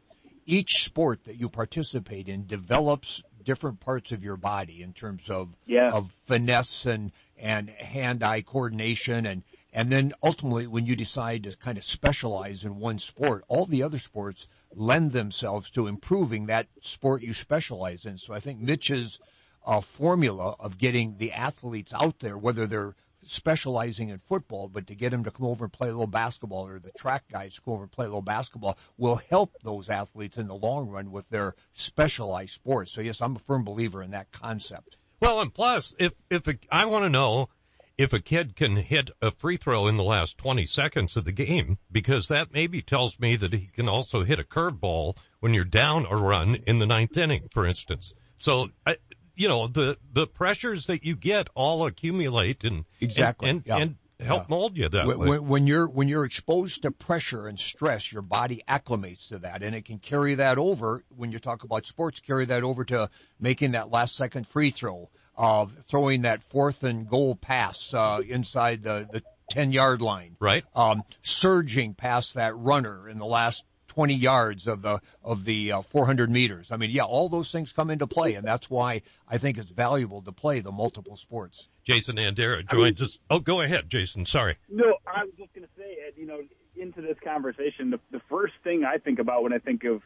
each 0.45 0.83
sport 0.83 1.23
that 1.25 1.35
you 1.35 1.50
participate 1.50 2.27
in 2.27 2.45
develops 2.45 3.23
different 3.43 3.79
parts 3.79 4.12
of 4.12 4.24
your 4.24 4.38
body 4.38 4.81
in 4.81 4.93
terms 4.93 5.29
of 5.29 5.50
Yeah. 5.65 5.91
of 5.91 6.12
finesse 6.25 6.86
and 6.86 7.12
and 7.38 7.69
hand-eye 7.69 8.41
coordination 8.41 9.25
and 9.25 9.43
and 9.74 9.91
then 9.91 10.13
ultimately 10.21 10.67
when 10.67 10.86
you 10.86 10.95
decide 10.95 11.43
to 11.43 11.55
kind 11.57 11.77
of 11.77 11.83
specialize 11.83 12.65
in 12.65 12.77
one 12.77 13.00
sport, 13.00 13.45
all 13.48 13.65
the 13.65 13.83
other 13.83 13.98
sports 13.98 14.48
lend 14.75 15.12
themselves 15.12 15.71
to 15.71 15.88
improving 15.88 16.48
that 16.48 16.67
sport 16.81 17.21
you 17.21 17.33
specialize 17.33 18.05
in. 18.05 18.17
So 18.17 18.33
I 18.33 18.41
think 18.41 18.60
Mitch's 18.60 19.19
uh, 19.65 19.79
formula 19.81 20.55
of 20.60 20.77
getting 20.77 21.17
the 21.17 21.31
athletes 21.33 21.93
out 21.93 22.19
there, 22.19 22.38
whether 22.38 22.67
they're 22.67 22.95
specializing 23.24 24.10
in 24.10 24.18
football, 24.18 24.68
but 24.68 24.88
to 24.88 24.96
get 24.96 25.12
them 25.12 25.24
to 25.24 25.32
come 25.32 25.46
over 25.46 25.66
and 25.66 25.74
play 25.74 25.88
a 25.88 25.92
little 25.92 26.08
basketball 26.08 26.68
or 26.68 26.80
the 26.80 26.92
track 26.92 27.24
guys 27.32 27.56
to 27.56 27.62
come 27.62 27.74
over 27.75 27.84
and 27.84 27.92
play 27.92 28.06
a 28.06 28.10
little 28.10 28.22
basketball 28.22 28.78
will 28.98 29.16
help 29.30 29.54
those 29.63 29.90
athletes 29.90 30.38
in 30.38 30.48
the 30.48 30.56
long 30.56 30.90
run 30.90 31.12
with 31.12 31.28
their 31.30 31.56
specialized 31.74 32.54
sports. 32.54 32.92
So 32.92 33.01
yes, 33.01 33.22
I'm 33.22 33.36
a 33.36 33.40
firm 33.40 33.63
believer 33.63 34.01
in 34.01 34.12
that 34.12 34.32
concept. 34.32 34.98
Well, 35.20 35.42
and 35.42 35.54
plus, 35.54 35.94
if 36.00 36.13
if 36.30 36.48
a, 36.48 36.56
I 36.72 36.86
want 36.86 37.04
to 37.06 37.10
know 37.10 37.50
if 37.98 38.13
a 38.13 38.20
kid 38.20 38.56
can 38.56 38.75
hit 38.75 39.12
a 39.22 39.30
free 39.30 39.58
throw 39.58 39.88
in 39.88 39.98
the 39.98 40.04
last 40.04 40.40
20 40.40 40.66
seconds 40.66 41.16
of 41.18 41.25
the 41.25 41.32
game, 41.32 41.78
because 41.92 42.30
that 42.30 42.51
maybe 42.51 42.82
tells 42.82 43.20
me 43.20 43.36
that 43.36 43.54
he 43.54 43.68
can 43.68 43.88
also 43.88 44.24
hit 44.24 44.40
a 44.40 44.44
curveball 44.44 45.16
when 45.40 45.54
you're 45.54 45.63
down 45.63 46.08
a 46.10 46.16
run 46.16 46.56
in 46.66 46.80
the 46.80 46.88
ninth 46.88 47.16
inning, 47.16 47.48
for 47.51 47.68
instance. 47.68 48.13
So, 48.40 48.70
I, 48.88 48.98
you 49.41 49.48
know, 49.48 49.67
the 49.67 49.98
the 50.13 50.27
pressures 50.27 50.86
that 50.88 51.03
you 51.03 51.15
get 51.15 51.50
all 51.55 51.86
accumulate 51.86 52.63
and 52.63 52.86
Exactly, 53.00 53.50
and 53.50 53.57
and, 53.60 53.67
yeah. 53.67 53.77
and 53.77 53.95
help 54.19 54.43
Yeah. 54.43 54.55
mold 54.55 54.77
you 54.77 54.88
that 54.89 55.07
When, 55.07 55.17
way. 55.17 55.39
when, 55.39 55.65
you're 55.67 55.88
when 55.89 56.07
you're 56.07 56.25
exposed 56.25 56.83
to 56.83 56.91
pressure 56.91 57.48
and 57.48 57.60
stress, 57.60 58.12
your 58.13 58.21
body 58.21 58.62
acclimates 58.67 59.29
to 59.29 59.39
that, 59.39 59.63
and 59.63 59.74
it 59.74 59.86
can 59.86 59.98
carry 59.98 60.36
that 60.36 60.60
over. 60.60 61.03
When 61.15 61.31
you 61.31 61.39
talk 61.39 61.63
about 61.63 61.88
sports, 61.88 62.19
carry 62.19 62.45
that 62.45 62.63
over 62.63 62.86
to 62.86 63.10
making 63.39 63.71
that 63.71 63.89
last 63.89 64.15
second 64.15 64.45
free 64.45 64.69
throw, 64.69 65.10
uh, 65.36 65.65
throwing 65.88 66.21
that 66.21 66.43
fourth 66.43 66.83
and 66.83 67.10
goal 67.10 67.33
pass 67.36 67.93
uh, 67.95 68.21
inside 68.27 68.83
the 68.83 69.07
the 69.12 69.24
ten 69.50 69.71
yard 69.71 70.01
line, 70.03 70.36
right? 70.39 70.63
um, 70.75 71.01
surging 71.24 71.95
past 71.95 72.36
that 72.36 72.55
runner 72.55 73.10
in 73.10 73.17
the 73.17 73.25
last 73.25 73.63
20 73.91 74.13
yards 74.13 74.67
of 74.67 74.81
the 74.81 75.00
of 75.21 75.43
the 75.43 75.74
uh, 75.74 75.81
400 75.81 76.29
meters. 76.29 76.71
I 76.71 76.77
mean, 76.77 76.91
yeah, 76.91 77.03
all 77.03 77.27
those 77.27 77.51
things 77.51 77.74
come 77.74 77.89
into 77.89 78.07
play, 78.07 78.36
and 78.36 78.48
that's 78.48 78.69
why 78.69 79.01
I 79.27 79.38
think 79.38 79.57
it's 79.57 79.69
valuable 79.69 80.21
to 80.21 80.31
play 80.31 80.62
the 80.62 80.71
multiple 80.71 81.17
sports. 81.17 81.67
Jason 81.83 82.15
Andera 82.15 82.65
joins 82.69 83.01
us. 83.01 83.19
Oh, 83.29 83.39
go 83.39 83.60
ahead, 83.60 83.89
Jason. 83.89 84.25
Sorry. 84.25 84.55
No, 84.69 84.95
I 85.05 85.25
was 85.25 85.33
just 85.38 85.53
going 85.53 85.67
to 85.67 85.74
say, 85.77 85.98
Ed, 86.07 86.13
you 86.15 86.25
know, 86.25 86.39
into 86.77 87.01
this 87.01 87.17
conversation, 87.21 87.89
the, 87.89 88.00
the 88.12 88.21
first 88.29 88.53
thing 88.63 88.86
I 88.86 88.98
think 88.98 89.19
about 89.19 89.43
when 89.43 89.51
I 89.51 89.57
think 89.57 89.83
of 89.83 90.01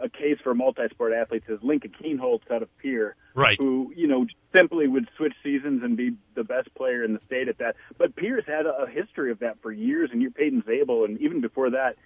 a 0.00 0.08
case 0.08 0.38
for 0.42 0.52
multi-sport 0.52 1.12
athletes 1.12 1.44
is 1.48 1.60
Lincoln 1.62 1.92
Kienholz 2.02 2.40
out 2.50 2.62
of 2.62 2.78
Pierre, 2.78 3.14
Right. 3.34 3.56
who, 3.60 3.92
you 3.94 4.08
know, 4.08 4.26
simply 4.52 4.88
would 4.88 5.08
switch 5.16 5.34
seasons 5.44 5.82
and 5.84 5.96
be 5.96 6.16
the 6.34 6.42
best 6.42 6.74
player 6.74 7.04
in 7.04 7.12
the 7.12 7.20
state 7.26 7.48
at 7.48 7.58
that. 7.58 7.76
But 7.96 8.16
Pierre's 8.16 8.46
had 8.46 8.66
a, 8.66 8.84
a 8.84 8.88
history 8.88 9.30
of 9.30 9.38
that 9.40 9.60
for 9.62 9.70
years, 9.70 10.10
and 10.12 10.20
you 10.20 10.30
Peyton 10.32 10.64
Zabel, 10.66 11.04
and 11.04 11.20
even 11.20 11.40
before 11.40 11.70
that. 11.70 11.96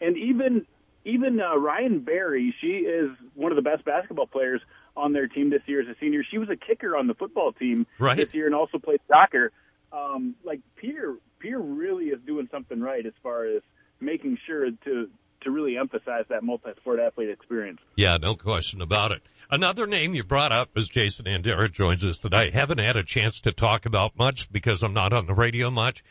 And 0.00 0.16
even 0.16 0.66
even 1.04 1.40
uh, 1.40 1.56
Ryan 1.56 2.00
Berry, 2.00 2.54
she 2.60 2.78
is 2.78 3.10
one 3.34 3.52
of 3.52 3.56
the 3.56 3.62
best 3.62 3.84
basketball 3.84 4.26
players 4.26 4.60
on 4.96 5.12
their 5.12 5.28
team 5.28 5.50
this 5.50 5.62
year 5.66 5.80
as 5.80 5.86
a 5.88 5.94
senior. 6.00 6.22
She 6.28 6.38
was 6.38 6.48
a 6.50 6.56
kicker 6.56 6.96
on 6.96 7.06
the 7.06 7.14
football 7.14 7.52
team 7.52 7.86
Right. 7.98 8.16
this 8.16 8.34
year 8.34 8.46
and 8.46 8.54
also 8.54 8.78
played 8.78 9.00
soccer. 9.08 9.52
Um, 9.92 10.34
like 10.44 10.60
Pierre, 10.76 11.14
Pierre 11.38 11.60
really 11.60 12.06
is 12.06 12.18
doing 12.26 12.48
something 12.50 12.80
right 12.80 13.06
as 13.06 13.12
far 13.22 13.46
as 13.46 13.62
making 14.00 14.38
sure 14.46 14.70
to 14.84 15.08
to 15.42 15.50
really 15.50 15.76
emphasize 15.76 16.24
that 16.28 16.42
multi-sport 16.42 16.98
athlete 16.98 17.30
experience. 17.30 17.78
Yeah, 17.94 18.16
no 18.20 18.34
question 18.34 18.80
about 18.80 19.12
it. 19.12 19.22
Another 19.48 19.86
name 19.86 20.14
you 20.14 20.24
brought 20.24 20.50
up 20.50 20.70
is 20.76 20.88
Jason 20.88 21.26
Andera 21.26 21.70
joins 21.70 22.02
us 22.04 22.18
today. 22.18 22.50
Haven't 22.50 22.78
had 22.80 22.96
a 22.96 23.04
chance 23.04 23.42
to 23.42 23.52
talk 23.52 23.86
about 23.86 24.18
much 24.18 24.50
because 24.50 24.82
I'm 24.82 24.94
not 24.94 25.12
on 25.12 25.26
the 25.26 25.34
radio 25.34 25.70
much. 25.70 26.02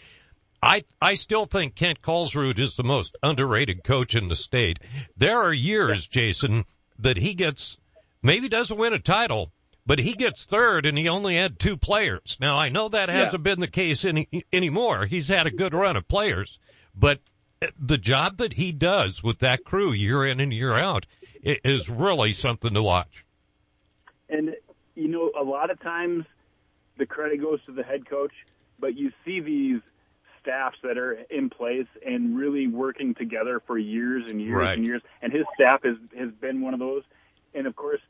I 0.62 0.84
I 1.02 1.16
still 1.16 1.46
think 1.46 1.76
Kent 1.76 2.02
Colesrud 2.02 2.60
is 2.60 2.76
the 2.76 2.84
most 2.84 3.16
underrated 3.22 3.84
coach 3.84 4.16
in 4.16 4.28
the 4.28 4.36
state. 4.36 4.80
There 5.18 5.42
are 5.42 5.54
years, 5.54 6.08
Jason, 6.08 6.66
that 7.00 7.18
he 7.18 7.34
gets 7.34 7.78
maybe 8.22 8.50
doesn't 8.50 8.78
win 8.78 8.94
a 8.94 9.00
title, 9.00 9.52
but 9.86 10.00
he 10.00 10.14
gets 10.14 10.44
third 10.44 10.86
and 10.86 10.98
he 10.98 11.10
only 11.10 11.36
had 11.36 11.60
two 11.60 11.78
players. 11.78 12.38
Now 12.42 12.58
I 12.58 12.70
know 12.70 12.90
that 12.90 13.10
hasn't 13.10 13.44
been 13.44 13.60
the 13.60 13.68
case 13.68 14.06
any 14.06 14.28
anymore. 14.52 15.06
He's 15.06 15.28
had 15.28 15.48
a 15.48 15.52
good 15.52 15.74
run 15.74 15.96
of 15.96 16.08
players, 16.08 16.58
but 16.96 17.20
eh, 17.62 17.68
the 17.80 17.98
job 17.98 18.38
that 18.38 18.54
he 18.54 18.72
does 18.72 19.24
with 19.24 19.40
that 19.40 19.64
crew 19.64 19.92
year 19.92 20.26
in 20.26 20.40
and 20.40 20.52
year 20.52 20.74
out 20.74 21.06
is 21.44 21.90
really 21.90 22.34
something 22.34 22.74
to 22.74 22.82
watch. 22.82 23.24
And 24.30 24.56
you 24.96 25.10
know, 25.10 25.32
a 25.40 25.44
lot 25.44 25.70
of 25.70 25.80
times 25.82 26.26
the 26.98 27.06
credit 27.06 27.42
goes 27.42 27.60
to 27.66 27.72
the 27.72 27.84
head 27.84 28.10
coach, 28.10 28.34
but 28.80 28.98
you 28.98 29.12
see 29.24 29.42
these 29.42 29.82
staffs 30.46 30.78
that 30.84 30.98
are 30.98 31.14
in 31.30 31.50
place 31.50 31.88
and 32.06 32.38
really 32.38 32.68
working 32.68 33.16
together 33.16 33.62
for 33.66 33.78
years 33.80 34.24
and 34.30 34.40
years 34.40 34.56
Right. 34.62 34.78
and 34.78 34.86
years. 34.86 35.02
And 35.24 35.34
his 35.34 35.46
staff 35.56 35.82
has 35.84 35.96
has 36.18 36.30
been 36.40 36.62
one 36.62 36.74
of 36.76 36.80
those. 36.80 37.04
And 37.56 37.66
of 37.66 37.76
course, 37.76 38.02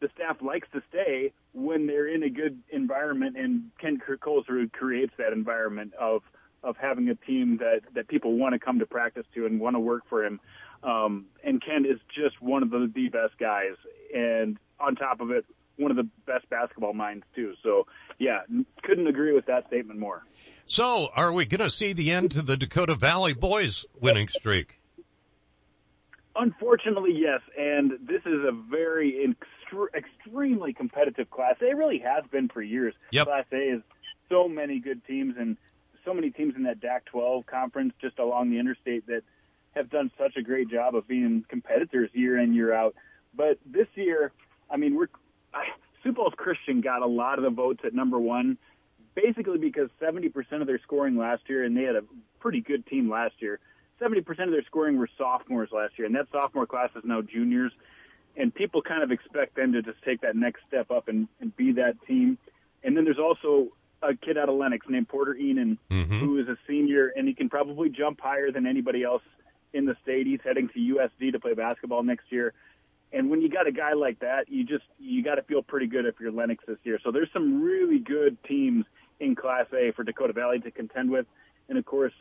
the 0.00 0.08
staff 0.14 0.40
likes 0.40 0.66
to 0.72 0.82
stay 0.88 1.32
when 1.52 1.86
they're 1.86 2.08
in 2.08 2.22
a 2.22 2.30
good 2.30 2.58
environment, 2.70 3.36
and 3.36 3.70
Ken 3.78 3.98
Colesrud 3.98 4.72
creates 4.72 5.12
that 5.18 5.32
environment 5.32 5.92
of 5.94 6.22
of 6.64 6.76
having 6.76 7.08
a 7.08 7.14
team 7.14 7.58
that 7.58 7.80
that 7.94 8.08
people 8.08 8.32
want 8.38 8.54
to 8.54 8.58
come 8.58 8.78
to 8.78 8.86
practice 8.86 9.26
to 9.34 9.44
and 9.46 9.60
want 9.60 9.76
to 9.76 9.80
work 9.80 10.04
for 10.08 10.24
him. 10.24 10.40
Um, 10.82 11.26
and 11.44 11.62
Ken 11.62 11.84
is 11.84 11.98
just 12.12 12.40
one 12.42 12.62
of 12.62 12.70
the, 12.70 12.90
the 12.92 13.08
best 13.08 13.38
guys, 13.38 13.76
and 14.14 14.58
on 14.80 14.96
top 14.96 15.20
of 15.20 15.30
it, 15.30 15.44
one 15.76 15.90
of 15.90 15.96
the 15.96 16.08
best 16.26 16.48
basketball 16.50 16.92
minds 16.92 17.24
too. 17.34 17.54
So, 17.62 17.86
yeah, 18.18 18.40
couldn't 18.82 19.06
agree 19.06 19.32
with 19.32 19.46
that 19.46 19.66
statement 19.68 19.98
more. 19.98 20.24
So, 20.66 21.08
are 21.14 21.32
we 21.32 21.44
going 21.44 21.60
to 21.60 21.70
see 21.70 21.92
the 21.92 22.12
end 22.12 22.32
to 22.32 22.42
the 22.42 22.56
Dakota 22.56 22.94
Valley 22.94 23.34
boys 23.34 23.84
winning 24.00 24.28
streak? 24.28 24.78
Unfortunately, 26.34 27.12
yes, 27.14 27.40
and 27.58 27.92
this 28.00 28.22
is 28.24 28.44
a 28.48 28.52
very 28.52 29.34
extre- 29.72 29.92
extremely 29.94 30.72
competitive 30.72 31.30
class. 31.30 31.56
It 31.60 31.76
really 31.76 31.98
has 31.98 32.24
been 32.30 32.48
for 32.48 32.62
years. 32.62 32.94
Yep. 33.10 33.26
Class 33.26 33.44
A 33.52 33.56
is 33.56 33.82
so 34.30 34.48
many 34.48 34.78
good 34.78 35.04
teams 35.04 35.34
and 35.38 35.58
so 36.04 36.14
many 36.14 36.30
teams 36.30 36.54
in 36.56 36.62
that 36.62 36.80
DAC-12 36.80 37.46
conference 37.46 37.92
just 38.00 38.18
along 38.18 38.50
the 38.50 38.58
interstate 38.58 39.06
that 39.08 39.22
have 39.72 39.90
done 39.90 40.10
such 40.18 40.36
a 40.36 40.42
great 40.42 40.70
job 40.70 40.94
of 40.94 41.06
being 41.06 41.44
competitors 41.48 42.10
year 42.14 42.38
in 42.38 42.54
year 42.54 42.72
out. 42.72 42.94
got 46.82 47.02
a 47.02 47.06
lot 47.06 47.38
of 47.38 47.44
the 47.44 47.50
votes 47.50 47.80
at 47.84 47.94
number 47.94 48.18
one, 48.18 48.58
basically 49.14 49.58
because 49.58 49.88
70% 50.00 50.34
of 50.60 50.66
their 50.66 50.80
scoring 50.80 51.16
last 51.16 51.42
year, 51.48 51.64
and 51.64 51.76
they 51.76 51.82
had 51.82 51.96
a 51.96 52.02
pretty 52.40 52.60
good 52.60 52.86
team 52.86 53.08
last 53.10 53.34
year. 53.40 53.60
70% 54.00 54.18
of 54.28 54.50
their 54.50 54.64
scoring 54.64 54.98
were 54.98 55.08
sophomores 55.16 55.70
last 55.72 55.98
year, 55.98 56.06
and 56.06 56.14
that 56.16 56.26
sophomore 56.32 56.66
class 56.66 56.90
is 56.96 57.04
now 57.04 57.22
juniors. 57.22 57.72
And 58.36 58.52
people 58.54 58.82
kind 58.82 59.02
of 59.02 59.12
expect 59.12 59.56
them 59.56 59.72
to 59.74 59.82
just 59.82 60.02
take 60.02 60.22
that 60.22 60.34
next 60.34 60.62
step 60.66 60.90
up 60.90 61.08
and, 61.08 61.28
and 61.40 61.54
be 61.56 61.72
that 61.72 61.94
team. 62.06 62.38
And 62.82 62.96
then 62.96 63.04
there's 63.04 63.18
also 63.18 63.68
a 64.02 64.14
kid 64.16 64.36
out 64.38 64.48
of 64.48 64.56
Lennox 64.56 64.86
named 64.88 65.08
Porter 65.08 65.34
Enan, 65.40 65.78
Mhm. 65.90 66.18
who 66.18 66.38
is 66.38 66.48
a 66.48 66.56
senior, 66.66 67.12
and 67.14 67.28
he 67.28 67.34
can 67.34 67.48
probably 67.48 67.90
jump 67.90 68.20
higher 68.20 68.50
than 68.50 68.66
anybody 68.66 69.04
else 69.04 69.22
in 69.72 69.84
the 69.84 69.94
state. 70.02 70.26
He's 70.26 70.40
heading 70.42 70.68
to 70.70 70.80
USD 70.80 71.30
to 71.32 71.38
play 71.38 71.54
basketball 71.54 72.02
next 72.02 72.32
year. 72.32 72.52
And 73.12 73.30
when 73.30 73.42
you 73.42 73.48
got 73.48 73.66
a 73.66 73.72
guy 73.72 73.92
like 73.92 74.20
that, 74.20 74.48
you 74.48 74.64
just 74.64 74.84
you 74.98 75.22
got 75.22 75.34
to 75.34 75.42
feel 75.42 75.62
pretty 75.62 75.86
good 75.86 76.06
if 76.06 76.14
you're 76.20 76.32
Lennox 76.32 76.64
this 76.66 76.78
year. 76.84 76.98
So 77.04 77.10
there's 77.10 77.28
some 77.32 77.62
really 77.62 77.98
good 77.98 78.42
teams 78.44 78.84
in 79.20 79.34
Class 79.34 79.66
A 79.72 79.92
for 79.92 80.02
Dakota 80.02 80.32
Valley 80.32 80.58
to 80.60 80.70
contend 80.70 81.10
with, 81.10 81.26
and 81.68 81.78
of 81.78 81.84
course 81.84 82.14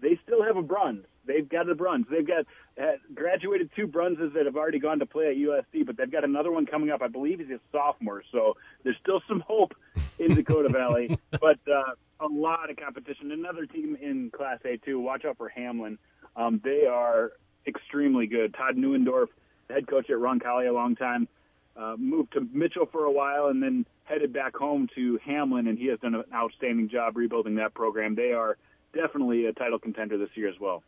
they 0.00 0.18
still 0.24 0.42
have 0.42 0.56
a 0.56 0.62
Bruns. 0.62 1.04
They've 1.24 1.48
got 1.48 1.68
a 1.68 1.74
Bruns. 1.74 2.06
They've 2.10 2.26
got 2.26 2.44
uh, 2.80 2.96
graduated 3.14 3.70
two 3.76 3.86
Brunses 3.86 4.32
that 4.34 4.46
have 4.46 4.56
already 4.56 4.80
gone 4.80 4.98
to 4.98 5.06
play 5.06 5.28
at 5.30 5.36
USD, 5.36 5.86
but 5.86 5.96
they've 5.96 6.10
got 6.10 6.24
another 6.24 6.50
one 6.50 6.66
coming 6.66 6.90
up. 6.90 7.00
I 7.00 7.08
believe 7.08 7.38
he's 7.38 7.50
a 7.50 7.60
sophomore, 7.70 8.24
so 8.32 8.56
there's 8.82 8.96
still 9.00 9.22
some 9.28 9.40
hope 9.46 9.74
in 10.18 10.34
Dakota 10.34 10.68
Valley, 10.72 11.16
but 11.30 11.58
uh, 11.70 11.94
a 12.20 12.26
lot 12.26 12.70
of 12.70 12.76
competition. 12.76 13.30
Another 13.30 13.66
team 13.66 13.96
in 14.00 14.30
Class 14.30 14.58
A 14.64 14.76
too. 14.78 14.98
Watch 14.98 15.24
out 15.24 15.36
for 15.36 15.48
Hamlin. 15.48 15.98
Um, 16.34 16.60
they 16.64 16.86
are 16.86 17.32
extremely 17.66 18.26
good. 18.26 18.54
Todd 18.54 18.76
Neuendorf, 18.76 19.26
the 19.26 19.41
head 19.72 19.86
coach 19.86 20.10
at 20.10 20.16
Roncalli 20.16 20.68
a 20.68 20.72
long 20.72 20.94
time, 20.96 21.28
uh, 21.76 21.96
moved 21.98 22.32
to 22.34 22.46
Mitchell 22.52 22.86
for 22.86 23.04
a 23.04 23.10
while 23.12 23.46
and 23.46 23.62
then 23.62 23.86
headed 24.04 24.32
back 24.32 24.54
home 24.56 24.88
to 24.94 25.18
Hamlin, 25.24 25.66
and 25.68 25.78
he 25.78 25.86
has 25.86 25.98
done 26.00 26.14
an 26.14 26.24
outstanding 26.34 26.88
job 26.88 27.16
rebuilding 27.16 27.56
that 27.56 27.72
program. 27.74 28.14
They 28.14 28.32
are 28.32 28.56
definitely 28.94 29.46
a 29.46 29.52
title 29.52 29.78
contender 29.78 30.18
this 30.18 30.28
year 30.34 30.48
as 30.48 30.58
well. 30.60 30.82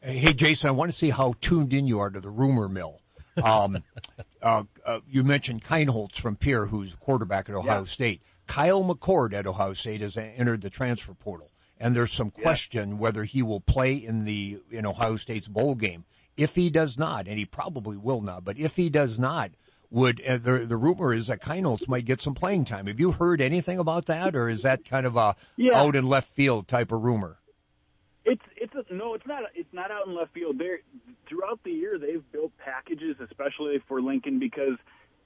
Hey, 0.00 0.32
Jason, 0.32 0.68
I 0.68 0.70
want 0.72 0.90
to 0.92 0.96
see 0.96 1.10
how 1.10 1.34
tuned 1.40 1.72
in 1.72 1.86
you 1.86 1.98
are 2.00 2.10
to 2.10 2.20
the 2.20 2.30
rumor 2.30 2.68
mill. 2.68 3.00
Um, 3.42 3.82
uh, 4.42 4.62
uh, 4.86 5.00
you 5.08 5.24
mentioned 5.24 5.62
Kienholz 5.62 6.12
from 6.20 6.36
Pierre, 6.36 6.66
who's 6.66 6.94
quarterback 6.94 7.48
at 7.48 7.54
Ohio 7.56 7.80
Yeah. 7.80 7.84
State. 7.84 8.22
Kyle 8.46 8.82
McCord 8.84 9.32
at 9.34 9.46
Ohio 9.46 9.72
State 9.72 10.00
has 10.02 10.16
entered 10.16 10.62
the 10.62 10.70
transfer 10.70 11.14
portal, 11.14 11.50
and 11.80 11.94
there's 11.96 12.12
some 12.12 12.32
Yeah. 12.36 12.42
question 12.42 12.98
whether 12.98 13.24
he 13.24 13.42
will 13.42 13.60
play 13.60 13.94
in 13.94 14.24
the 14.24 14.58
in 14.70 14.86
Ohio 14.86 15.16
State's 15.16 15.48
bowl 15.48 15.74
game. 15.74 16.04
If 16.38 16.54
he 16.54 16.70
does 16.70 16.96
not, 16.96 17.26
and 17.26 17.36
he 17.38 17.44
probably 17.44 17.96
will 17.96 18.20
not, 18.20 18.44
but 18.44 18.58
if 18.58 18.76
he 18.76 18.88
does 18.90 19.18
not, 19.18 19.50
would 19.90 20.20
uh, 20.24 20.38
the 20.38 20.66
the 20.68 20.76
rumor 20.76 21.12
is 21.12 21.26
that 21.26 21.40
Kienholz 21.40 21.88
might 21.88 22.04
get 22.04 22.20
some 22.20 22.34
playing 22.34 22.64
time. 22.64 22.86
Have 22.86 23.00
you 23.00 23.10
heard 23.10 23.40
anything 23.40 23.78
about 23.78 24.06
that, 24.06 24.36
or 24.36 24.48
is 24.48 24.62
that 24.62 24.84
kind 24.84 25.04
of 25.04 25.16
a 25.16 25.34
Yeah. 25.56 25.76
out 25.76 25.96
in 25.96 26.08
left 26.08 26.28
field 26.28 26.68
type 26.68 26.92
of 26.92 27.02
rumor? 27.02 27.38
It's 28.24 28.42
it's 28.56 28.74
a, 28.74 28.94
no, 28.94 29.14
it's 29.14 29.26
not. 29.26 29.42
It's 29.54 29.72
not 29.72 29.90
out 29.90 30.06
in 30.06 30.14
left 30.14 30.32
field. 30.32 30.58
They're 30.58 30.80
throughout 31.28 31.60
the 31.64 31.72
year 31.72 31.98
they've 31.98 32.22
built 32.30 32.52
packages, 32.58 33.16
especially 33.20 33.78
for 33.88 34.00
Lincoln, 34.00 34.38
because 34.38 34.76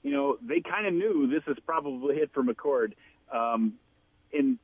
you 0.01 0.11
know 0.11 0.37
they 0.41 0.61
kind 0.61 0.87
of 0.87 0.93
knew 0.93 1.27
this 1.27 1.43
is 1.47 1.57
probably 1.65 2.15
hit 2.15 2.31
for 2.33 2.41
McCord. 2.43 2.93
Um, 3.31 3.73
and 4.31 4.57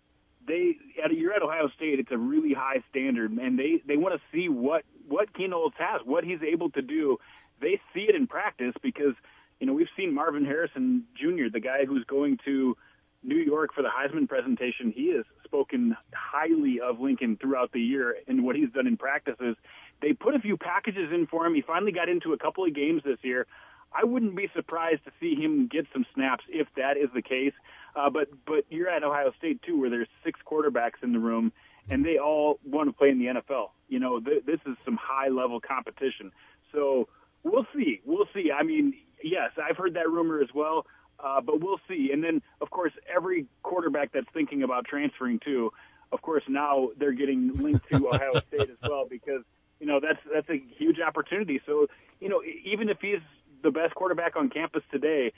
they 0.47 0.77
at 1.03 1.11
you're 1.11 1.33
at 1.33 1.41
Ohio 1.41 1.69
State, 1.75 1.99
it's 1.99 2.11
a 2.11 2.17
really 2.17 2.53
high 2.53 2.81
standard, 2.89 3.31
and 3.31 3.59
they 3.59 3.81
they 3.85 3.97
want 3.97 4.15
to 4.15 4.21
see 4.31 4.47
what 4.47 4.83
what 5.09 5.33
Kienholz 5.33 5.73
has, 5.77 6.01
what 6.05 6.23
he's 6.23 6.41
able 6.41 6.69
to 6.71 6.81
do. 6.81 7.17
They 7.61 7.79
see 7.93 8.01
it 8.01 8.15
in 8.15 8.27
practice 8.27 8.73
because 8.81 9.15
you 9.59 9.67
know 9.67 9.73
we've 9.73 9.87
seen 9.97 10.13
Marvin 10.13 10.45
Harrison 10.45 11.03
Jr., 11.15 11.49
the 11.51 11.59
guy 11.59 11.85
who's 11.85 12.05
going 12.05 12.37
to 12.45 12.77
New 13.23 13.37
York 13.37 13.71
for 13.75 13.81
the 13.81 13.89
Heisman 13.89 14.29
presentation, 14.29 14.93
he 14.95 15.13
has 15.15 15.25
spoken 15.43 15.95
highly 16.13 16.79
of 16.79 16.99
Lincoln 16.99 17.37
throughout 17.39 17.71
the 17.73 17.81
year 17.81 18.15
and 18.27 18.43
what 18.43 18.55
he's 18.55 18.71
done 18.71 18.87
in 18.87 18.95
practices. 18.95 19.57
They 20.01 20.13
put 20.13 20.35
a 20.35 20.39
few 20.39 20.55
packages 20.55 21.11
in 21.13 21.27
for 21.27 21.45
him. 21.45 21.53
He 21.53 21.61
finally 21.61 21.91
got 21.91 22.07
into 22.07 22.31
a 22.31 22.37
couple 22.37 22.65
of 22.65 22.73
games 22.73 23.01
this 23.03 23.17
year. 23.21 23.45
I 23.91 24.05
wouldn't 24.05 24.35
be 24.35 24.47
surprised 24.55 25.03
to 25.05 25.11
see 25.19 25.35
him 25.35 25.67
get 25.67 25.87
some 25.91 26.05
snaps 26.13 26.45
if 26.47 26.67
that 26.77 26.95
is 26.95 27.09
the 27.13 27.21
case. 27.21 27.53
Uh, 27.95 28.09
but 28.09 28.29
but 28.45 28.65
you're 28.69 28.87
at 28.87 29.03
Ohio 29.03 29.33
State 29.37 29.61
too, 29.63 29.79
where 29.79 29.89
there's 29.89 30.07
six 30.23 30.39
quarterbacks 30.49 31.03
in 31.03 31.11
the 31.11 31.19
room, 31.19 31.51
and 31.89 32.05
they 32.05 32.17
all 32.17 32.59
want 32.65 32.89
to 32.89 32.93
play 32.93 33.09
in 33.09 33.19
the 33.19 33.25
NFL. 33.25 33.69
You 33.87 33.99
know, 33.99 34.19
th- 34.19 34.45
this 34.45 34.59
is 34.65 34.75
some 34.85 34.97
high 35.01 35.29
level 35.29 35.59
competition. 35.59 36.31
So 36.71 37.07
we'll 37.43 37.65
see. 37.75 38.01
We'll 38.05 38.27
see. 38.33 38.51
I 38.51 38.63
mean, 38.63 38.93
yes, 39.23 39.51
I've 39.61 39.77
heard 39.77 39.95
that 39.95 40.09
rumor 40.09 40.39
as 40.41 40.49
well. 40.53 40.85
Uh, 41.21 41.41
but 41.41 41.59
we'll 41.61 41.81
see. 41.87 42.11
And 42.13 42.23
then, 42.23 42.41
of 42.61 42.69
course, 42.69 42.93
every 43.13 43.45
quarterback 43.61 44.13
that's 44.13 44.27
thinking 44.33 44.63
about 44.63 44.85
transferring 44.85 45.39
too, 45.39 45.71
of 46.11 46.21
course, 46.21 46.43
now 46.47 46.89
they're 46.97 47.11
getting 47.11 47.51
linked 47.57 47.89
to 47.91 48.07
Ohio 48.13 48.39
State 48.47 48.69
as 48.69 48.89
well 48.89 49.05
because 49.09 49.41
you 49.79 49.85
know 49.85 49.99
that's 49.99 50.19
that's 50.33 50.49
a 50.49 50.61
huge 50.77 50.99
opportunity. 50.99 51.61
So 51.65 51.87
you 52.19 52.29
know, 52.29 52.41
even 52.63 52.89
if 52.89 52.97
he's 53.01 53.19
the 53.63 53.71
best 53.71 53.95
quarterback 53.95 54.35
on 54.35 54.49
campus 54.49 54.83
today, 54.91 55.33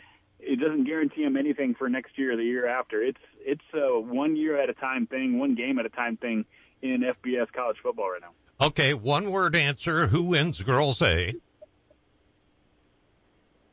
doesn't 0.61 0.85
guarantee 0.85 1.23
him 1.23 1.35
anything 1.37 1.75
for 1.75 1.89
next 1.89 2.17
year 2.17 2.33
or 2.33 2.37
the 2.37 2.43
year 2.43 2.67
after. 2.67 3.01
It's 3.01 3.19
it's 3.39 3.61
a 3.73 3.99
one 3.99 4.35
year 4.35 4.61
at 4.61 4.69
a 4.69 4.73
time 4.73 5.07
thing, 5.07 5.39
one 5.39 5.55
game 5.55 5.79
at 5.79 5.85
a 5.85 5.89
time 5.89 6.17
thing 6.17 6.45
in 6.81 7.01
FBS 7.01 7.51
college 7.53 7.77
football 7.81 8.11
right 8.11 8.21
now. 8.21 8.65
Okay, 8.67 8.93
one 8.93 9.31
word 9.31 9.55
answer. 9.55 10.07
Who 10.07 10.23
wins 10.23 10.61
girls 10.61 11.01
A? 11.01 11.33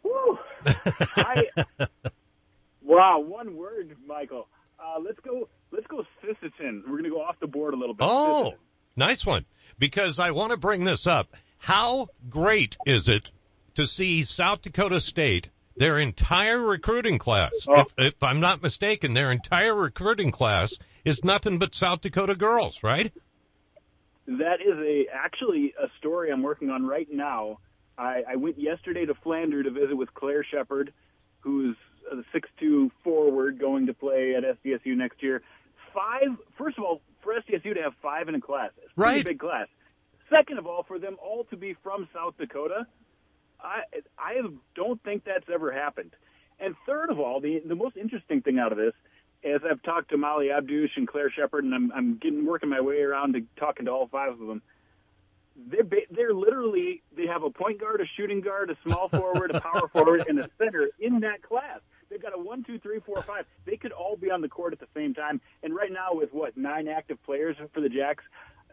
Woo. 0.02 0.38
I, 0.64 1.44
wow, 2.82 3.20
one 3.20 3.56
word, 3.56 3.96
Michael. 4.06 4.48
Uh, 4.78 4.98
let's 5.00 5.20
go. 5.20 5.48
Let's 5.70 5.86
go, 5.86 6.04
Sisseton. 6.24 6.82
We're 6.88 6.96
gonna 6.96 7.10
go 7.10 7.20
off 7.20 7.36
the 7.40 7.46
board 7.46 7.74
a 7.74 7.76
little 7.76 7.94
bit. 7.94 8.06
Oh, 8.08 8.52
Sisseton. 8.54 8.58
nice 8.96 9.26
one. 9.26 9.44
Because 9.78 10.18
I 10.18 10.30
want 10.30 10.50
to 10.52 10.56
bring 10.56 10.84
this 10.84 11.06
up. 11.06 11.36
How 11.58 12.08
great 12.28 12.76
is 12.86 13.08
it 13.08 13.30
to 13.74 13.86
see 13.86 14.24
South 14.24 14.62
Dakota 14.62 15.00
State, 15.00 15.50
their 15.78 15.98
entire 15.98 16.60
recruiting 16.60 17.18
class, 17.18 17.52
Oh. 17.68 17.80
if, 17.80 17.92
if 17.98 18.22
I'm 18.22 18.40
not 18.40 18.62
mistaken, 18.62 19.14
their 19.14 19.30
entire 19.32 19.74
recruiting 19.74 20.30
class 20.30 20.74
is 21.04 21.24
nothing 21.24 21.58
but 21.58 21.74
South 21.74 22.00
Dakota 22.02 22.34
girls, 22.34 22.82
right? 22.82 23.12
That 24.26 24.60
is 24.60 24.76
a 24.78 25.06
actually 25.14 25.74
a 25.82 25.86
story 25.98 26.30
I'm 26.30 26.42
working 26.42 26.68
on 26.70 26.86
right 26.86 27.08
now. 27.10 27.58
I, 27.96 28.22
I 28.32 28.36
went 28.36 28.58
yesterday 28.58 29.06
to 29.06 29.14
Flandreau 29.14 29.64
to 29.64 29.70
visit 29.70 29.96
with 29.96 30.12
Claire 30.14 30.44
Shepard, 30.44 30.92
who's 31.40 31.76
a 32.12 32.16
six-two 32.32 32.90
forward 33.02 33.58
going 33.58 33.86
to 33.86 33.94
play 33.94 34.34
at 34.36 34.44
SDSU 34.44 34.96
next 34.96 35.22
year. 35.22 35.42
Five, 35.94 36.36
first 36.58 36.76
of 36.78 36.84
all, 36.84 37.00
for 37.22 37.32
SDSU 37.34 37.74
to 37.74 37.82
have 37.82 37.94
five 38.02 38.28
in 38.28 38.34
a 38.34 38.40
class, 38.40 38.70
it's 38.78 38.92
a 38.92 38.94
pretty 38.94 39.16
Right. 39.18 39.24
big 39.24 39.38
class. 39.40 39.66
Second 40.30 40.58
of 40.58 40.66
all, 40.66 40.82
for 40.86 40.98
them 40.98 41.16
all 41.22 41.44
to 41.44 41.56
be 41.56 41.74
from 41.82 42.06
South 42.14 42.34
Dakota, 42.38 42.86
I 43.60 43.82
I 44.18 44.40
don't 44.74 45.02
think 45.02 45.24
that's 45.24 45.48
ever 45.52 45.72
happened. 45.72 46.12
And 46.60 46.74
third 46.86 47.10
of 47.10 47.18
all, 47.18 47.40
the 47.40 47.62
the 47.66 47.74
most 47.74 47.96
interesting 47.96 48.42
thing 48.42 48.58
out 48.58 48.72
of 48.72 48.78
this, 48.78 48.94
as 49.44 49.60
I've 49.68 49.82
talked 49.82 50.10
to 50.10 50.16
Molly 50.16 50.50
Abdush 50.50 50.96
and 50.96 51.06
Claire 51.06 51.30
Shepard, 51.30 51.64
and 51.64 51.74
I'm 51.74 51.92
I'm 51.92 52.16
getting 52.16 52.46
working 52.46 52.68
my 52.68 52.80
way 52.80 53.00
around 53.00 53.34
to 53.34 53.42
talking 53.56 53.86
to 53.86 53.92
all 53.92 54.08
five 54.08 54.32
of 54.32 54.38
them. 54.38 54.62
They're 55.56 55.84
they're 56.10 56.34
literally 56.34 57.02
they 57.16 57.26
have 57.26 57.42
a 57.42 57.50
point 57.50 57.80
guard, 57.80 58.00
a 58.00 58.06
shooting 58.16 58.40
guard, 58.40 58.70
a 58.70 58.76
small 58.84 59.08
forward, 59.08 59.50
a 59.54 59.60
power 59.60 59.88
forward, 59.92 60.24
and 60.28 60.38
a 60.38 60.48
center 60.58 60.88
in 60.98 61.20
that 61.20 61.42
class. 61.42 61.80
They've 62.10 62.22
got 62.22 62.34
a 62.34 62.38
one, 62.38 62.64
two, 62.64 62.78
three, 62.78 63.00
four, 63.00 63.22
five. 63.22 63.44
They 63.66 63.76
could 63.76 63.92
all 63.92 64.16
be 64.16 64.30
on 64.30 64.40
the 64.40 64.48
court 64.48 64.72
at 64.72 64.80
the 64.80 64.88
same 64.94 65.14
time. 65.14 65.40
And 65.62 65.74
right 65.74 65.92
now, 65.92 66.10
with 66.12 66.32
what 66.32 66.56
nine 66.56 66.88
active 66.88 67.22
players 67.24 67.56
for 67.74 67.80
the 67.80 67.88
Jacks, 67.88 68.24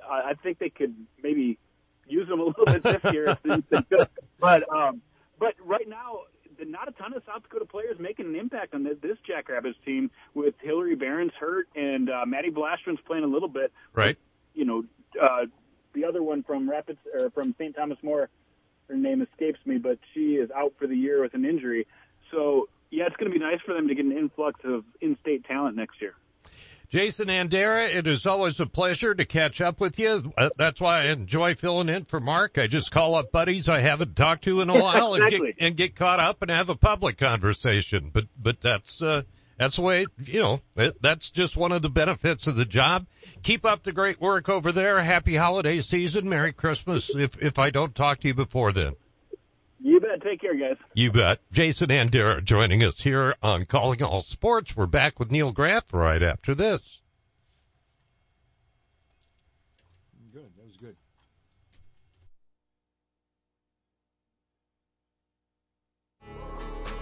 uh, 0.04 0.14
I 0.14 0.34
think 0.42 0.60
they 0.60 0.70
could 0.70 0.96
maybe 1.22 1.58
use 2.08 2.28
them 2.28 2.40
a 2.40 2.44
little 2.44 2.66
bit 2.66 2.84
this 2.84 3.14
year 3.14 3.30
if 3.30 3.44
they 3.44 3.62
they 3.70 3.82
could. 3.84 4.08
But 4.40 4.64
um, 4.74 5.02
but 5.40 5.56
right 5.64 5.88
now, 5.88 6.22
not 6.66 6.88
a 6.88 6.92
ton 6.92 7.14
of 7.14 7.24
South 7.26 7.44
Dakota 7.44 7.66
players 7.66 7.98
making 8.00 8.28
an 8.28 8.36
impact 8.36 8.74
on 8.74 8.84
this, 8.84 8.98
this 9.02 9.18
Jackrabbits 9.28 9.78
team 9.86 10.12
with 10.34 10.56
Hillary 10.62 10.96
Barron's 10.96 11.34
hurt 11.40 11.68
and 11.76 12.10
uh, 12.10 12.26
Maddie 12.26 12.52
Blastron's 12.52 13.00
playing 13.06 13.24
a 13.24 13.28
little 13.28 13.50
bit. 13.50 13.72
Right. 13.94 14.18
You 14.54 14.66
know, 14.66 14.84
uh, 15.22 15.46
the 15.94 16.06
other 16.06 16.24
one 16.24 16.44
from 16.44 16.70
Rapids 16.70 17.00
or 17.14 17.30
from 17.32 17.56
St. 17.58 17.76
Thomas 17.76 17.98
More, 18.02 18.30
her 18.90 18.96
name 18.96 19.22
escapes 19.22 19.60
me, 19.66 19.78
but 19.78 20.00
she 20.14 20.36
is 20.36 20.50
out 20.52 20.74
for 20.78 20.88
the 20.88 20.96
year 20.96 21.22
with 21.22 21.34
an 21.34 21.46
injury. 21.46 21.88
So 22.32 22.70
yeah, 22.92 23.06
it's 23.08 23.16
going 23.16 23.32
to 23.32 23.38
be 23.38 23.44
nice 23.44 23.60
for 23.66 23.74
them 23.74 23.88
to 23.88 23.96
get 23.96 24.06
an 24.06 24.18
influx 24.18 24.60
of 24.64 24.84
in-state 25.02 25.46
talent 25.46 25.76
next 25.76 26.02
year. 26.02 26.16
Jason 26.96 27.28
Andera, 27.28 27.94
it 27.94 28.08
is 28.08 28.26
always 28.26 28.62
a 28.62 28.66
pleasure 28.66 29.14
to 29.14 29.26
catch 29.26 29.60
up 29.60 29.82
with 29.82 30.00
you. 30.00 30.32
Uh, 30.38 30.50
That's 30.56 30.80
why 30.80 31.02
I 31.02 31.08
enjoy 31.08 31.56
filling 31.56 31.90
in 31.90 32.06
for 32.06 32.22
Mark. 32.22 32.58
I 32.58 32.68
just 32.68 32.90
call 32.90 33.16
up 33.16 33.34
buddies 33.34 33.68
I 33.68 33.82
haven't 33.82 34.16
talked 34.16 34.46
to 34.46 34.62
in 34.62 34.70
a 34.70 34.74
while 34.82 35.14
and 35.16 35.30
get 35.30 35.42
and 35.60 35.76
get 35.76 35.98
caught 35.98 36.22
up 36.22 36.42
and 36.42 36.50
have 36.50 36.70
a 36.70 36.76
public 36.76 37.18
conversation. 37.18 38.12
But 38.14 38.28
but 38.42 38.62
that's 38.62 39.02
uh 39.02 39.24
that's 39.58 39.76
the 39.76 39.82
way 39.82 40.06
you 40.24 40.42
know 40.42 40.62
it, 40.78 41.02
that's 41.02 41.32
just 41.32 41.58
one 41.58 41.74
of 41.74 41.82
the 41.82 41.90
benefits 41.90 42.48
of 42.48 42.56
the 42.56 42.64
job. 42.64 43.08
Keep 43.44 43.66
up 43.66 43.84
the 43.84 43.92
great 43.92 44.22
work 44.22 44.48
over 44.48 44.72
there. 44.72 45.02
Happy 45.02 45.36
holiday 45.36 45.82
season. 45.82 46.30
Merry 46.30 46.54
Christmas. 46.54 47.14
If 47.14 47.44
if 47.44 47.60
I 47.60 47.72
don't 47.72 47.94
talk 47.94 48.22
to 48.22 48.30
you 48.30 48.34
before 48.34 48.72
then. 48.72 48.94
You 49.86 50.00
bet. 50.00 50.24
Take 50.24 50.42
care, 50.42 50.56
guys. 50.56 50.78
You 50.96 51.12
bet. 51.12 51.42
Jason 51.52 51.90
Andera 51.90 52.44
joining 52.44 52.84
us 52.84 52.98
here 52.98 53.36
on 53.44 53.66
Calling 53.66 54.02
All 54.02 54.22
Sports. 54.22 54.76
We're 54.76 54.88
back 54.88 55.20
with 55.20 55.30
Neil 55.30 55.52
Graff 55.52 55.94
right 55.94 56.24
after 56.24 56.56
this. 56.56 56.82
Good. 60.34 60.50
That 60.58 60.66
was 60.66 60.76
good. 60.78 60.96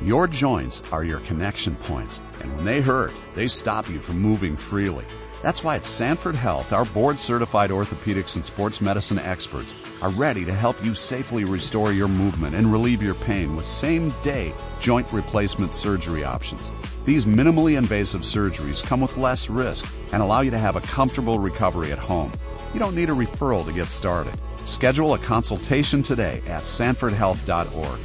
Your 0.01 0.27
joints 0.27 0.83
are 0.91 1.05
your 1.05 1.21
connection 1.21 1.77
points, 1.77 2.21
and 2.41 2.53
when 2.57 2.65
they 2.65 2.81
hurt, 2.81 3.13
they 3.33 3.47
stop 3.47 3.87
you 3.89 3.99
from 3.99 4.19
moving 4.19 4.57
freely. 4.57 5.05
That's 5.43 5.61
why 5.61 5.75
at 5.75 5.85
Sanford 5.85 6.35
Health, 6.35 6.71
our 6.71 6.85
board 6.85 7.19
certified 7.19 7.69
orthopedics 7.69 8.37
and 8.37 8.45
sports 8.45 8.79
medicine 8.79 9.19
experts 9.19 9.75
are 10.01 10.09
ready 10.09 10.45
to 10.45 10.53
help 10.53 10.81
you 10.85 10.95
safely 10.95 11.43
restore 11.43 11.91
your 11.91 12.07
movement 12.07 12.55
and 12.55 12.71
relieve 12.71 13.03
your 13.03 13.13
pain 13.13 13.57
with 13.57 13.65
same 13.65 14.13
day 14.23 14.53
joint 14.79 15.11
replacement 15.11 15.73
surgery 15.73 16.23
options. 16.23 16.71
These 17.03 17.25
minimally 17.25 17.77
invasive 17.77 18.21
surgeries 18.21 18.81
come 18.85 19.01
with 19.01 19.17
less 19.17 19.49
risk 19.49 19.93
and 20.13 20.23
allow 20.23 20.39
you 20.39 20.51
to 20.51 20.57
have 20.57 20.77
a 20.77 20.87
comfortable 20.95 21.37
recovery 21.37 21.91
at 21.91 21.99
home. 21.99 22.31
You 22.73 22.79
don't 22.79 22.95
need 22.95 23.09
a 23.09 23.13
referral 23.13 23.65
to 23.65 23.73
get 23.73 23.87
started. 23.87 24.33
Schedule 24.59 25.13
a 25.13 25.19
consultation 25.19 26.03
today 26.03 26.41
at 26.47 26.61
sanfordhealth.org. 26.61 27.99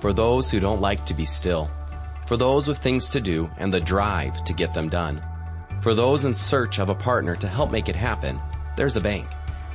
For 0.00 0.12
those 0.12 0.50
who 0.50 0.60
don't 0.60 0.82
like 0.82 1.06
to 1.06 1.14
be 1.14 1.24
still. 1.24 1.70
For 2.26 2.36
those 2.36 2.68
with 2.68 2.80
things 2.80 3.10
to 3.10 3.22
do 3.22 3.50
and 3.56 3.72
the 3.72 3.80
drive 3.80 4.44
to 4.44 4.52
get 4.52 4.74
them 4.74 4.90
done. 4.90 5.22
For 5.82 5.94
those 5.94 6.24
in 6.24 6.36
search 6.36 6.78
of 6.78 6.90
a 6.90 6.94
partner 6.94 7.34
to 7.34 7.48
help 7.48 7.72
make 7.72 7.88
it 7.88 7.96
happen, 7.96 8.40
there's 8.76 8.96
a 8.96 9.00
bank. 9.00 9.26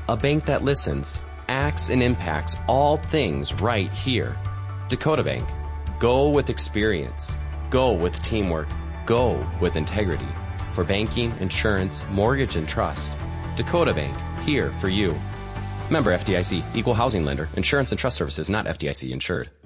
A 0.07 0.15
bank 0.15 0.45
that 0.45 0.63
listens, 0.63 1.19
acts, 1.49 1.89
and 1.89 2.01
impacts 2.01 2.57
all 2.65 2.95
things 2.95 3.51
right 3.51 3.91
here. 3.91 4.37
Dakota 4.87 5.23
Bank. 5.23 5.49
Go 5.99 6.29
with 6.29 6.49
experience. 6.49 7.35
Go 7.69 7.91
with 7.91 8.21
teamwork. 8.21 8.69
Go 9.05 9.45
with 9.59 9.75
integrity. 9.75 10.29
For 10.71 10.85
banking, 10.85 11.33
insurance, 11.41 12.05
mortgage, 12.09 12.55
and 12.55 12.69
trust. 12.69 13.13
Dakota 13.57 13.93
Bank. 13.93 14.15
Here 14.45 14.71
for 14.71 14.87
you. 14.87 15.13
Member 15.89 16.17
FDIC, 16.17 16.73
equal 16.73 16.93
housing 16.93 17.25
lender, 17.25 17.49
insurance 17.57 17.91
and 17.91 17.99
trust 17.99 18.15
services 18.15 18.49
not 18.49 18.65
FDIC 18.65 19.11
insured. 19.11 19.49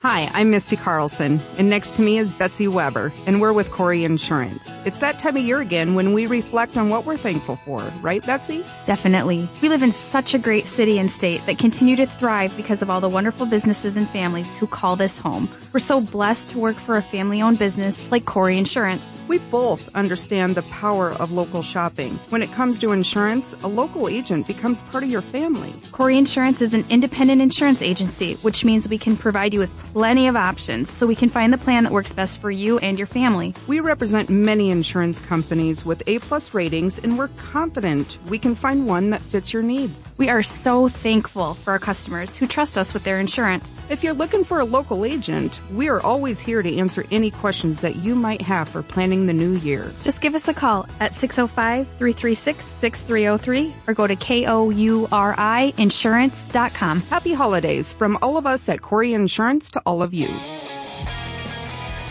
Hi, 0.00 0.30
I'm 0.32 0.52
Misty 0.52 0.76
Carlson, 0.76 1.40
and 1.56 1.68
next 1.68 1.96
to 1.96 2.02
me 2.02 2.18
is 2.18 2.32
Betsy 2.32 2.68
Weber, 2.68 3.12
and 3.26 3.40
we're 3.40 3.52
with 3.52 3.70
Kouri 3.70 4.04
Insurance. 4.04 4.72
It's 4.84 4.98
that 4.98 5.18
time 5.18 5.36
of 5.36 5.42
year 5.42 5.58
again 5.60 5.96
when 5.96 6.12
we 6.12 6.28
reflect 6.28 6.76
on 6.76 6.88
what 6.88 7.04
we're 7.04 7.16
thankful 7.16 7.56
for, 7.56 7.82
right, 8.00 8.24
Betsy? 8.24 8.64
Definitely. 8.86 9.48
We 9.60 9.68
live 9.68 9.82
in 9.82 9.90
such 9.90 10.34
a 10.34 10.38
great 10.38 10.68
city 10.68 11.00
and 11.00 11.10
state 11.10 11.44
that 11.46 11.58
continue 11.58 11.96
to 11.96 12.06
thrive 12.06 12.56
because 12.56 12.80
of 12.80 12.90
all 12.90 13.00
the 13.00 13.08
wonderful 13.08 13.46
businesses 13.46 13.96
and 13.96 14.08
families 14.08 14.54
who 14.54 14.68
call 14.68 14.94
this 14.94 15.18
home. 15.18 15.48
We're 15.72 15.80
so 15.80 16.00
blessed 16.00 16.50
to 16.50 16.60
work 16.60 16.76
for 16.76 16.96
a 16.96 17.02
family 17.02 17.42
owned 17.42 17.58
business 17.58 18.12
like 18.12 18.24
Kouri 18.24 18.56
Insurance. 18.56 19.20
We 19.26 19.38
both 19.38 19.96
understand 19.96 20.54
the 20.54 20.62
power 20.62 21.10
of 21.10 21.32
local 21.32 21.62
shopping. 21.62 22.14
When 22.30 22.42
it 22.42 22.52
comes 22.52 22.78
to 22.78 22.92
insurance, 22.92 23.52
a 23.64 23.68
local 23.68 24.08
agent 24.08 24.46
becomes 24.46 24.80
part 24.80 25.02
of 25.02 25.10
your 25.10 25.22
family. 25.22 25.74
Corey 25.90 26.16
Insurance 26.16 26.62
is 26.62 26.72
an 26.72 26.86
independent 26.88 27.42
insurance 27.42 27.82
agency, 27.82 28.34
which 28.36 28.64
means 28.64 28.88
we 28.88 28.96
can 28.96 29.16
provide 29.16 29.52
you 29.52 29.60
with 29.60 29.87
plenty 29.92 30.28
of 30.28 30.36
options 30.36 30.90
so 30.92 31.06
we 31.06 31.14
can 31.14 31.28
find 31.28 31.52
the 31.52 31.58
plan 31.58 31.84
that 31.84 31.92
works 31.92 32.14
best 32.14 32.40
for 32.40 32.50
you 32.50 32.78
and 32.78 32.98
your 32.98 33.06
family. 33.06 33.54
We 33.66 33.80
represent 33.80 34.30
many 34.30 34.70
insurance 34.70 35.20
companies 35.20 35.84
with 35.84 36.02
A 36.06 36.18
plus 36.18 36.54
ratings 36.54 36.98
and 36.98 37.18
we're 37.18 37.28
confident 37.28 38.18
we 38.28 38.38
can 38.38 38.54
find 38.54 38.86
one 38.86 39.10
that 39.10 39.20
fits 39.20 39.52
your 39.52 39.62
needs. 39.62 40.10
We 40.16 40.30
are 40.30 40.42
so 40.42 40.88
thankful 40.88 41.52
for 41.54 41.72
our 41.72 41.78
customers 41.78 42.36
who 42.36 42.46
trust 42.46 42.78
us 42.78 42.94
with 42.94 43.04
their 43.04 43.20
insurance. 43.20 43.80
If 43.88 44.04
you're 44.04 44.14
looking 44.14 44.44
for 44.44 44.60
a 44.60 44.64
local 44.64 45.04
agent, 45.04 45.60
we 45.72 45.88
are 45.88 46.00
always 46.00 46.38
here 46.38 46.62
to 46.62 46.76
answer 46.76 47.04
any 47.10 47.30
questions 47.30 47.80
that 47.80 47.96
you 47.96 48.14
might 48.14 48.42
have 48.42 48.68
for 48.68 48.82
planning 48.82 49.26
the 49.26 49.32
new 49.32 49.52
year. 49.52 49.90
Just 50.02 50.20
give 50.20 50.34
us 50.34 50.46
a 50.48 50.54
call 50.54 50.86
at 51.00 51.12
605-336-6303 51.12 53.72
or 53.86 53.94
go 53.94 54.06
to 54.06 54.16
K-O-U-R-I 54.16 55.72
insurance.com. 55.76 57.00
Happy 57.00 57.32
holidays 57.32 57.94
from 57.94 58.18
all 58.22 58.36
of 58.36 58.46
us 58.46 58.68
at 58.68 58.80
Kouri 58.80 59.14
Insurance 59.14 59.70
to 59.70 59.80
all 59.88 60.02
of 60.02 60.12
you. 60.12 60.28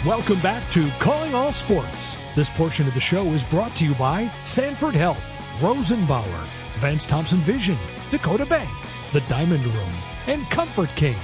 Welcome 0.03 0.39
back 0.39 0.71
to 0.71 0.89
Calling 0.99 1.35
All 1.35 1.51
Sports. 1.51 2.17
This 2.35 2.49
portion 2.49 2.87
of 2.87 2.95
the 2.95 2.99
show 2.99 3.23
is 3.33 3.43
brought 3.43 3.75
to 3.75 3.85
you 3.85 3.93
by 3.93 4.31
Sanford 4.45 4.95
Health, 4.95 5.21
Rosenbauer, 5.59 6.47
Vance 6.79 7.05
Thompson 7.05 7.37
Vision, 7.37 7.77
Dakota 8.09 8.47
Bank, 8.47 8.67
The 9.13 9.21
Diamond 9.21 9.63
Room, 9.63 9.93
and 10.25 10.49
Comfort 10.49 10.89
King. 10.95 11.17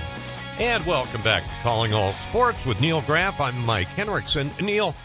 And 0.59 0.85
welcome 0.85 1.23
back 1.23 1.41
to 1.41 1.49
Calling 1.63 1.95
All 1.95 2.11
Sports 2.11 2.63
with 2.67 2.79
Neil 2.79 3.01
Graff. 3.01 3.41
I'm 3.41 3.65
Mike 3.65 3.87
Henriksen. 3.87 4.51
Neil, 4.61 4.95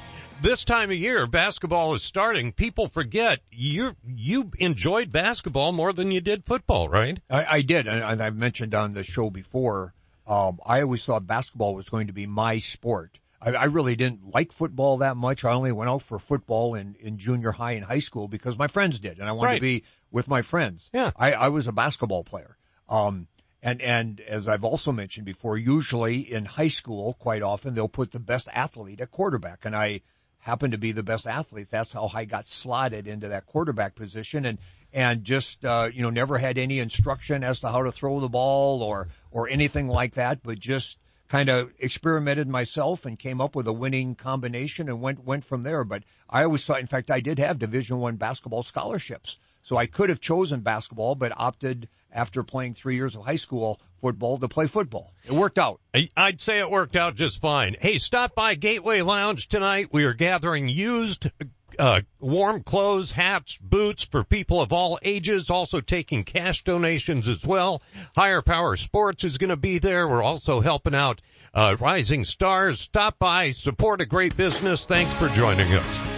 this 0.42 0.66
time 0.66 0.90
of 0.90 0.98
year, 0.98 1.26
basketball 1.26 1.94
is 1.94 2.02
starting. 2.02 2.52
People 2.52 2.88
forget 2.88 3.40
you 3.50 3.96
you 4.06 4.50
enjoyed 4.58 5.10
basketball 5.10 5.72
more 5.72 5.94
than 5.94 6.10
you 6.10 6.20
did 6.20 6.44
football, 6.44 6.90
right? 6.90 7.18
I, 7.30 7.46
I 7.46 7.62
did, 7.62 7.86
and 7.86 8.22
I've 8.22 8.36
mentioned 8.36 8.74
on 8.74 8.92
the 8.92 9.02
show 9.02 9.30
before. 9.30 9.94
Um, 10.28 10.58
I 10.64 10.82
always 10.82 11.04
thought 11.04 11.26
basketball 11.26 11.74
was 11.74 11.88
going 11.88 12.08
to 12.08 12.12
be 12.12 12.26
my 12.26 12.58
sport. 12.58 13.18
I, 13.40 13.52
I 13.52 13.64
really 13.64 13.96
didn't 13.96 14.34
like 14.34 14.52
football 14.52 14.98
that 14.98 15.16
much. 15.16 15.44
I 15.44 15.52
only 15.52 15.72
went 15.72 15.88
out 15.88 16.02
for 16.02 16.18
football 16.18 16.74
in, 16.74 16.96
in 17.00 17.16
junior 17.18 17.50
high 17.50 17.72
and 17.72 17.84
high 17.84 18.00
school 18.00 18.28
because 18.28 18.58
my 18.58 18.66
friends 18.66 19.00
did, 19.00 19.18
and 19.18 19.28
I 19.28 19.32
wanted 19.32 19.48
Right. 19.52 19.54
to 19.56 19.60
be 19.60 19.84
with 20.10 20.28
my 20.28 20.42
friends. 20.42 20.90
Yeah. 20.92 21.12
I, 21.16 21.32
I 21.32 21.48
was 21.48 21.66
a 21.66 21.72
basketball 21.72 22.24
player. 22.24 22.56
Um, 22.88 23.26
and, 23.62 23.80
and 23.80 24.20
as 24.20 24.48
I've 24.48 24.64
also 24.64 24.92
mentioned 24.92 25.26
before, 25.26 25.56
usually 25.56 26.18
in 26.20 26.44
high 26.44 26.68
school, 26.68 27.14
quite 27.14 27.42
often 27.42 27.74
they'll 27.74 27.88
put 27.88 28.12
the 28.12 28.20
best 28.20 28.48
athlete 28.52 29.00
at 29.00 29.10
quarterback. 29.10 29.64
And 29.64 29.74
I 29.74 30.02
happened 30.40 30.72
to 30.72 30.78
be 30.78 30.92
the 30.92 31.02
best 31.02 31.26
athlete. 31.26 31.68
That's 31.70 31.92
how 31.92 32.10
I 32.14 32.24
got 32.24 32.46
slotted 32.46 33.06
into 33.08 33.28
that 33.28 33.46
quarterback 33.46 33.94
position 33.94 34.44
and, 34.44 34.58
and 34.92 35.24
just, 35.24 35.64
uh, 35.64 35.88
you 35.92 36.02
know, 36.02 36.10
never 36.10 36.38
had 36.38 36.58
any 36.58 36.78
instruction 36.78 37.44
as 37.44 37.60
to 37.60 37.68
how 37.68 37.82
to 37.82 37.92
throw 37.92 38.20
the 38.20 38.28
ball 38.28 38.82
or, 38.82 39.08
or 39.30 39.48
anything 39.48 39.88
like 39.88 40.14
that, 40.14 40.42
but 40.42 40.58
just 40.58 40.96
kind 41.28 41.48
of 41.50 41.70
experimented 41.78 42.48
myself 42.48 43.04
and 43.04 43.18
came 43.18 43.40
up 43.40 43.54
with 43.54 43.66
a 43.66 43.72
winning 43.72 44.14
combination 44.14 44.88
and 44.88 45.00
went, 45.02 45.22
went 45.24 45.44
from 45.44 45.62
there. 45.62 45.84
But 45.84 46.02
I 46.28 46.44
always 46.44 46.64
thought, 46.64 46.80
in 46.80 46.86
fact, 46.86 47.10
I 47.10 47.20
did 47.20 47.38
have 47.38 47.58
division 47.58 47.98
one 47.98 48.16
basketball 48.16 48.62
scholarships. 48.62 49.38
So 49.62 49.76
I 49.76 49.84
could 49.86 50.08
have 50.08 50.20
chosen 50.20 50.60
basketball, 50.60 51.14
but 51.14 51.32
opted 51.36 51.88
after 52.10 52.42
playing 52.42 52.72
three 52.72 52.96
years 52.96 53.14
of 53.14 53.24
high 53.24 53.36
school 53.36 53.78
football 54.00 54.38
to 54.38 54.48
play 54.48 54.66
football. 54.66 55.12
It 55.24 55.32
worked 55.32 55.58
out. 55.58 55.80
I'd 56.16 56.40
say 56.40 56.60
it 56.60 56.70
worked 56.70 56.96
out 56.96 57.16
just 57.16 57.40
fine. 57.40 57.76
Hey, 57.78 57.98
stop 57.98 58.34
by 58.34 58.54
Gateway 58.54 59.02
Lounge 59.02 59.48
tonight. 59.48 59.88
We 59.92 60.04
are 60.04 60.14
gathering 60.14 60.68
used 60.68 61.30
uh, 61.78 62.00
warm 62.20 62.62
clothes, 62.62 63.10
hats, 63.10 63.58
boots 63.60 64.04
for 64.04 64.24
people 64.24 64.60
of 64.60 64.72
all 64.72 64.98
ages, 65.02 65.50
also 65.50 65.80
taking 65.80 66.24
cash 66.24 66.64
donations 66.64 67.28
as 67.28 67.44
well. 67.44 67.82
Higher 68.16 68.42
Power 68.42 68.76
Sports 68.76 69.24
is 69.24 69.38
going 69.38 69.50
to 69.50 69.56
be 69.56 69.78
there. 69.78 70.08
We're 70.08 70.22
also 70.22 70.60
helping 70.60 70.94
out 70.94 71.20
uh, 71.54 71.76
Rising 71.78 72.24
Stars. 72.24 72.80
Stop 72.80 73.18
by, 73.18 73.52
support 73.52 74.00
a 74.00 74.06
great 74.06 74.36
business. 74.36 74.84
Thanks 74.84 75.14
for 75.14 75.28
joining 75.28 75.72
us. 75.72 76.17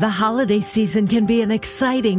The 0.00 0.08
holiday 0.08 0.60
season 0.60 1.08
can 1.08 1.26
be 1.26 1.42
an 1.42 1.50
exciting 1.50 2.18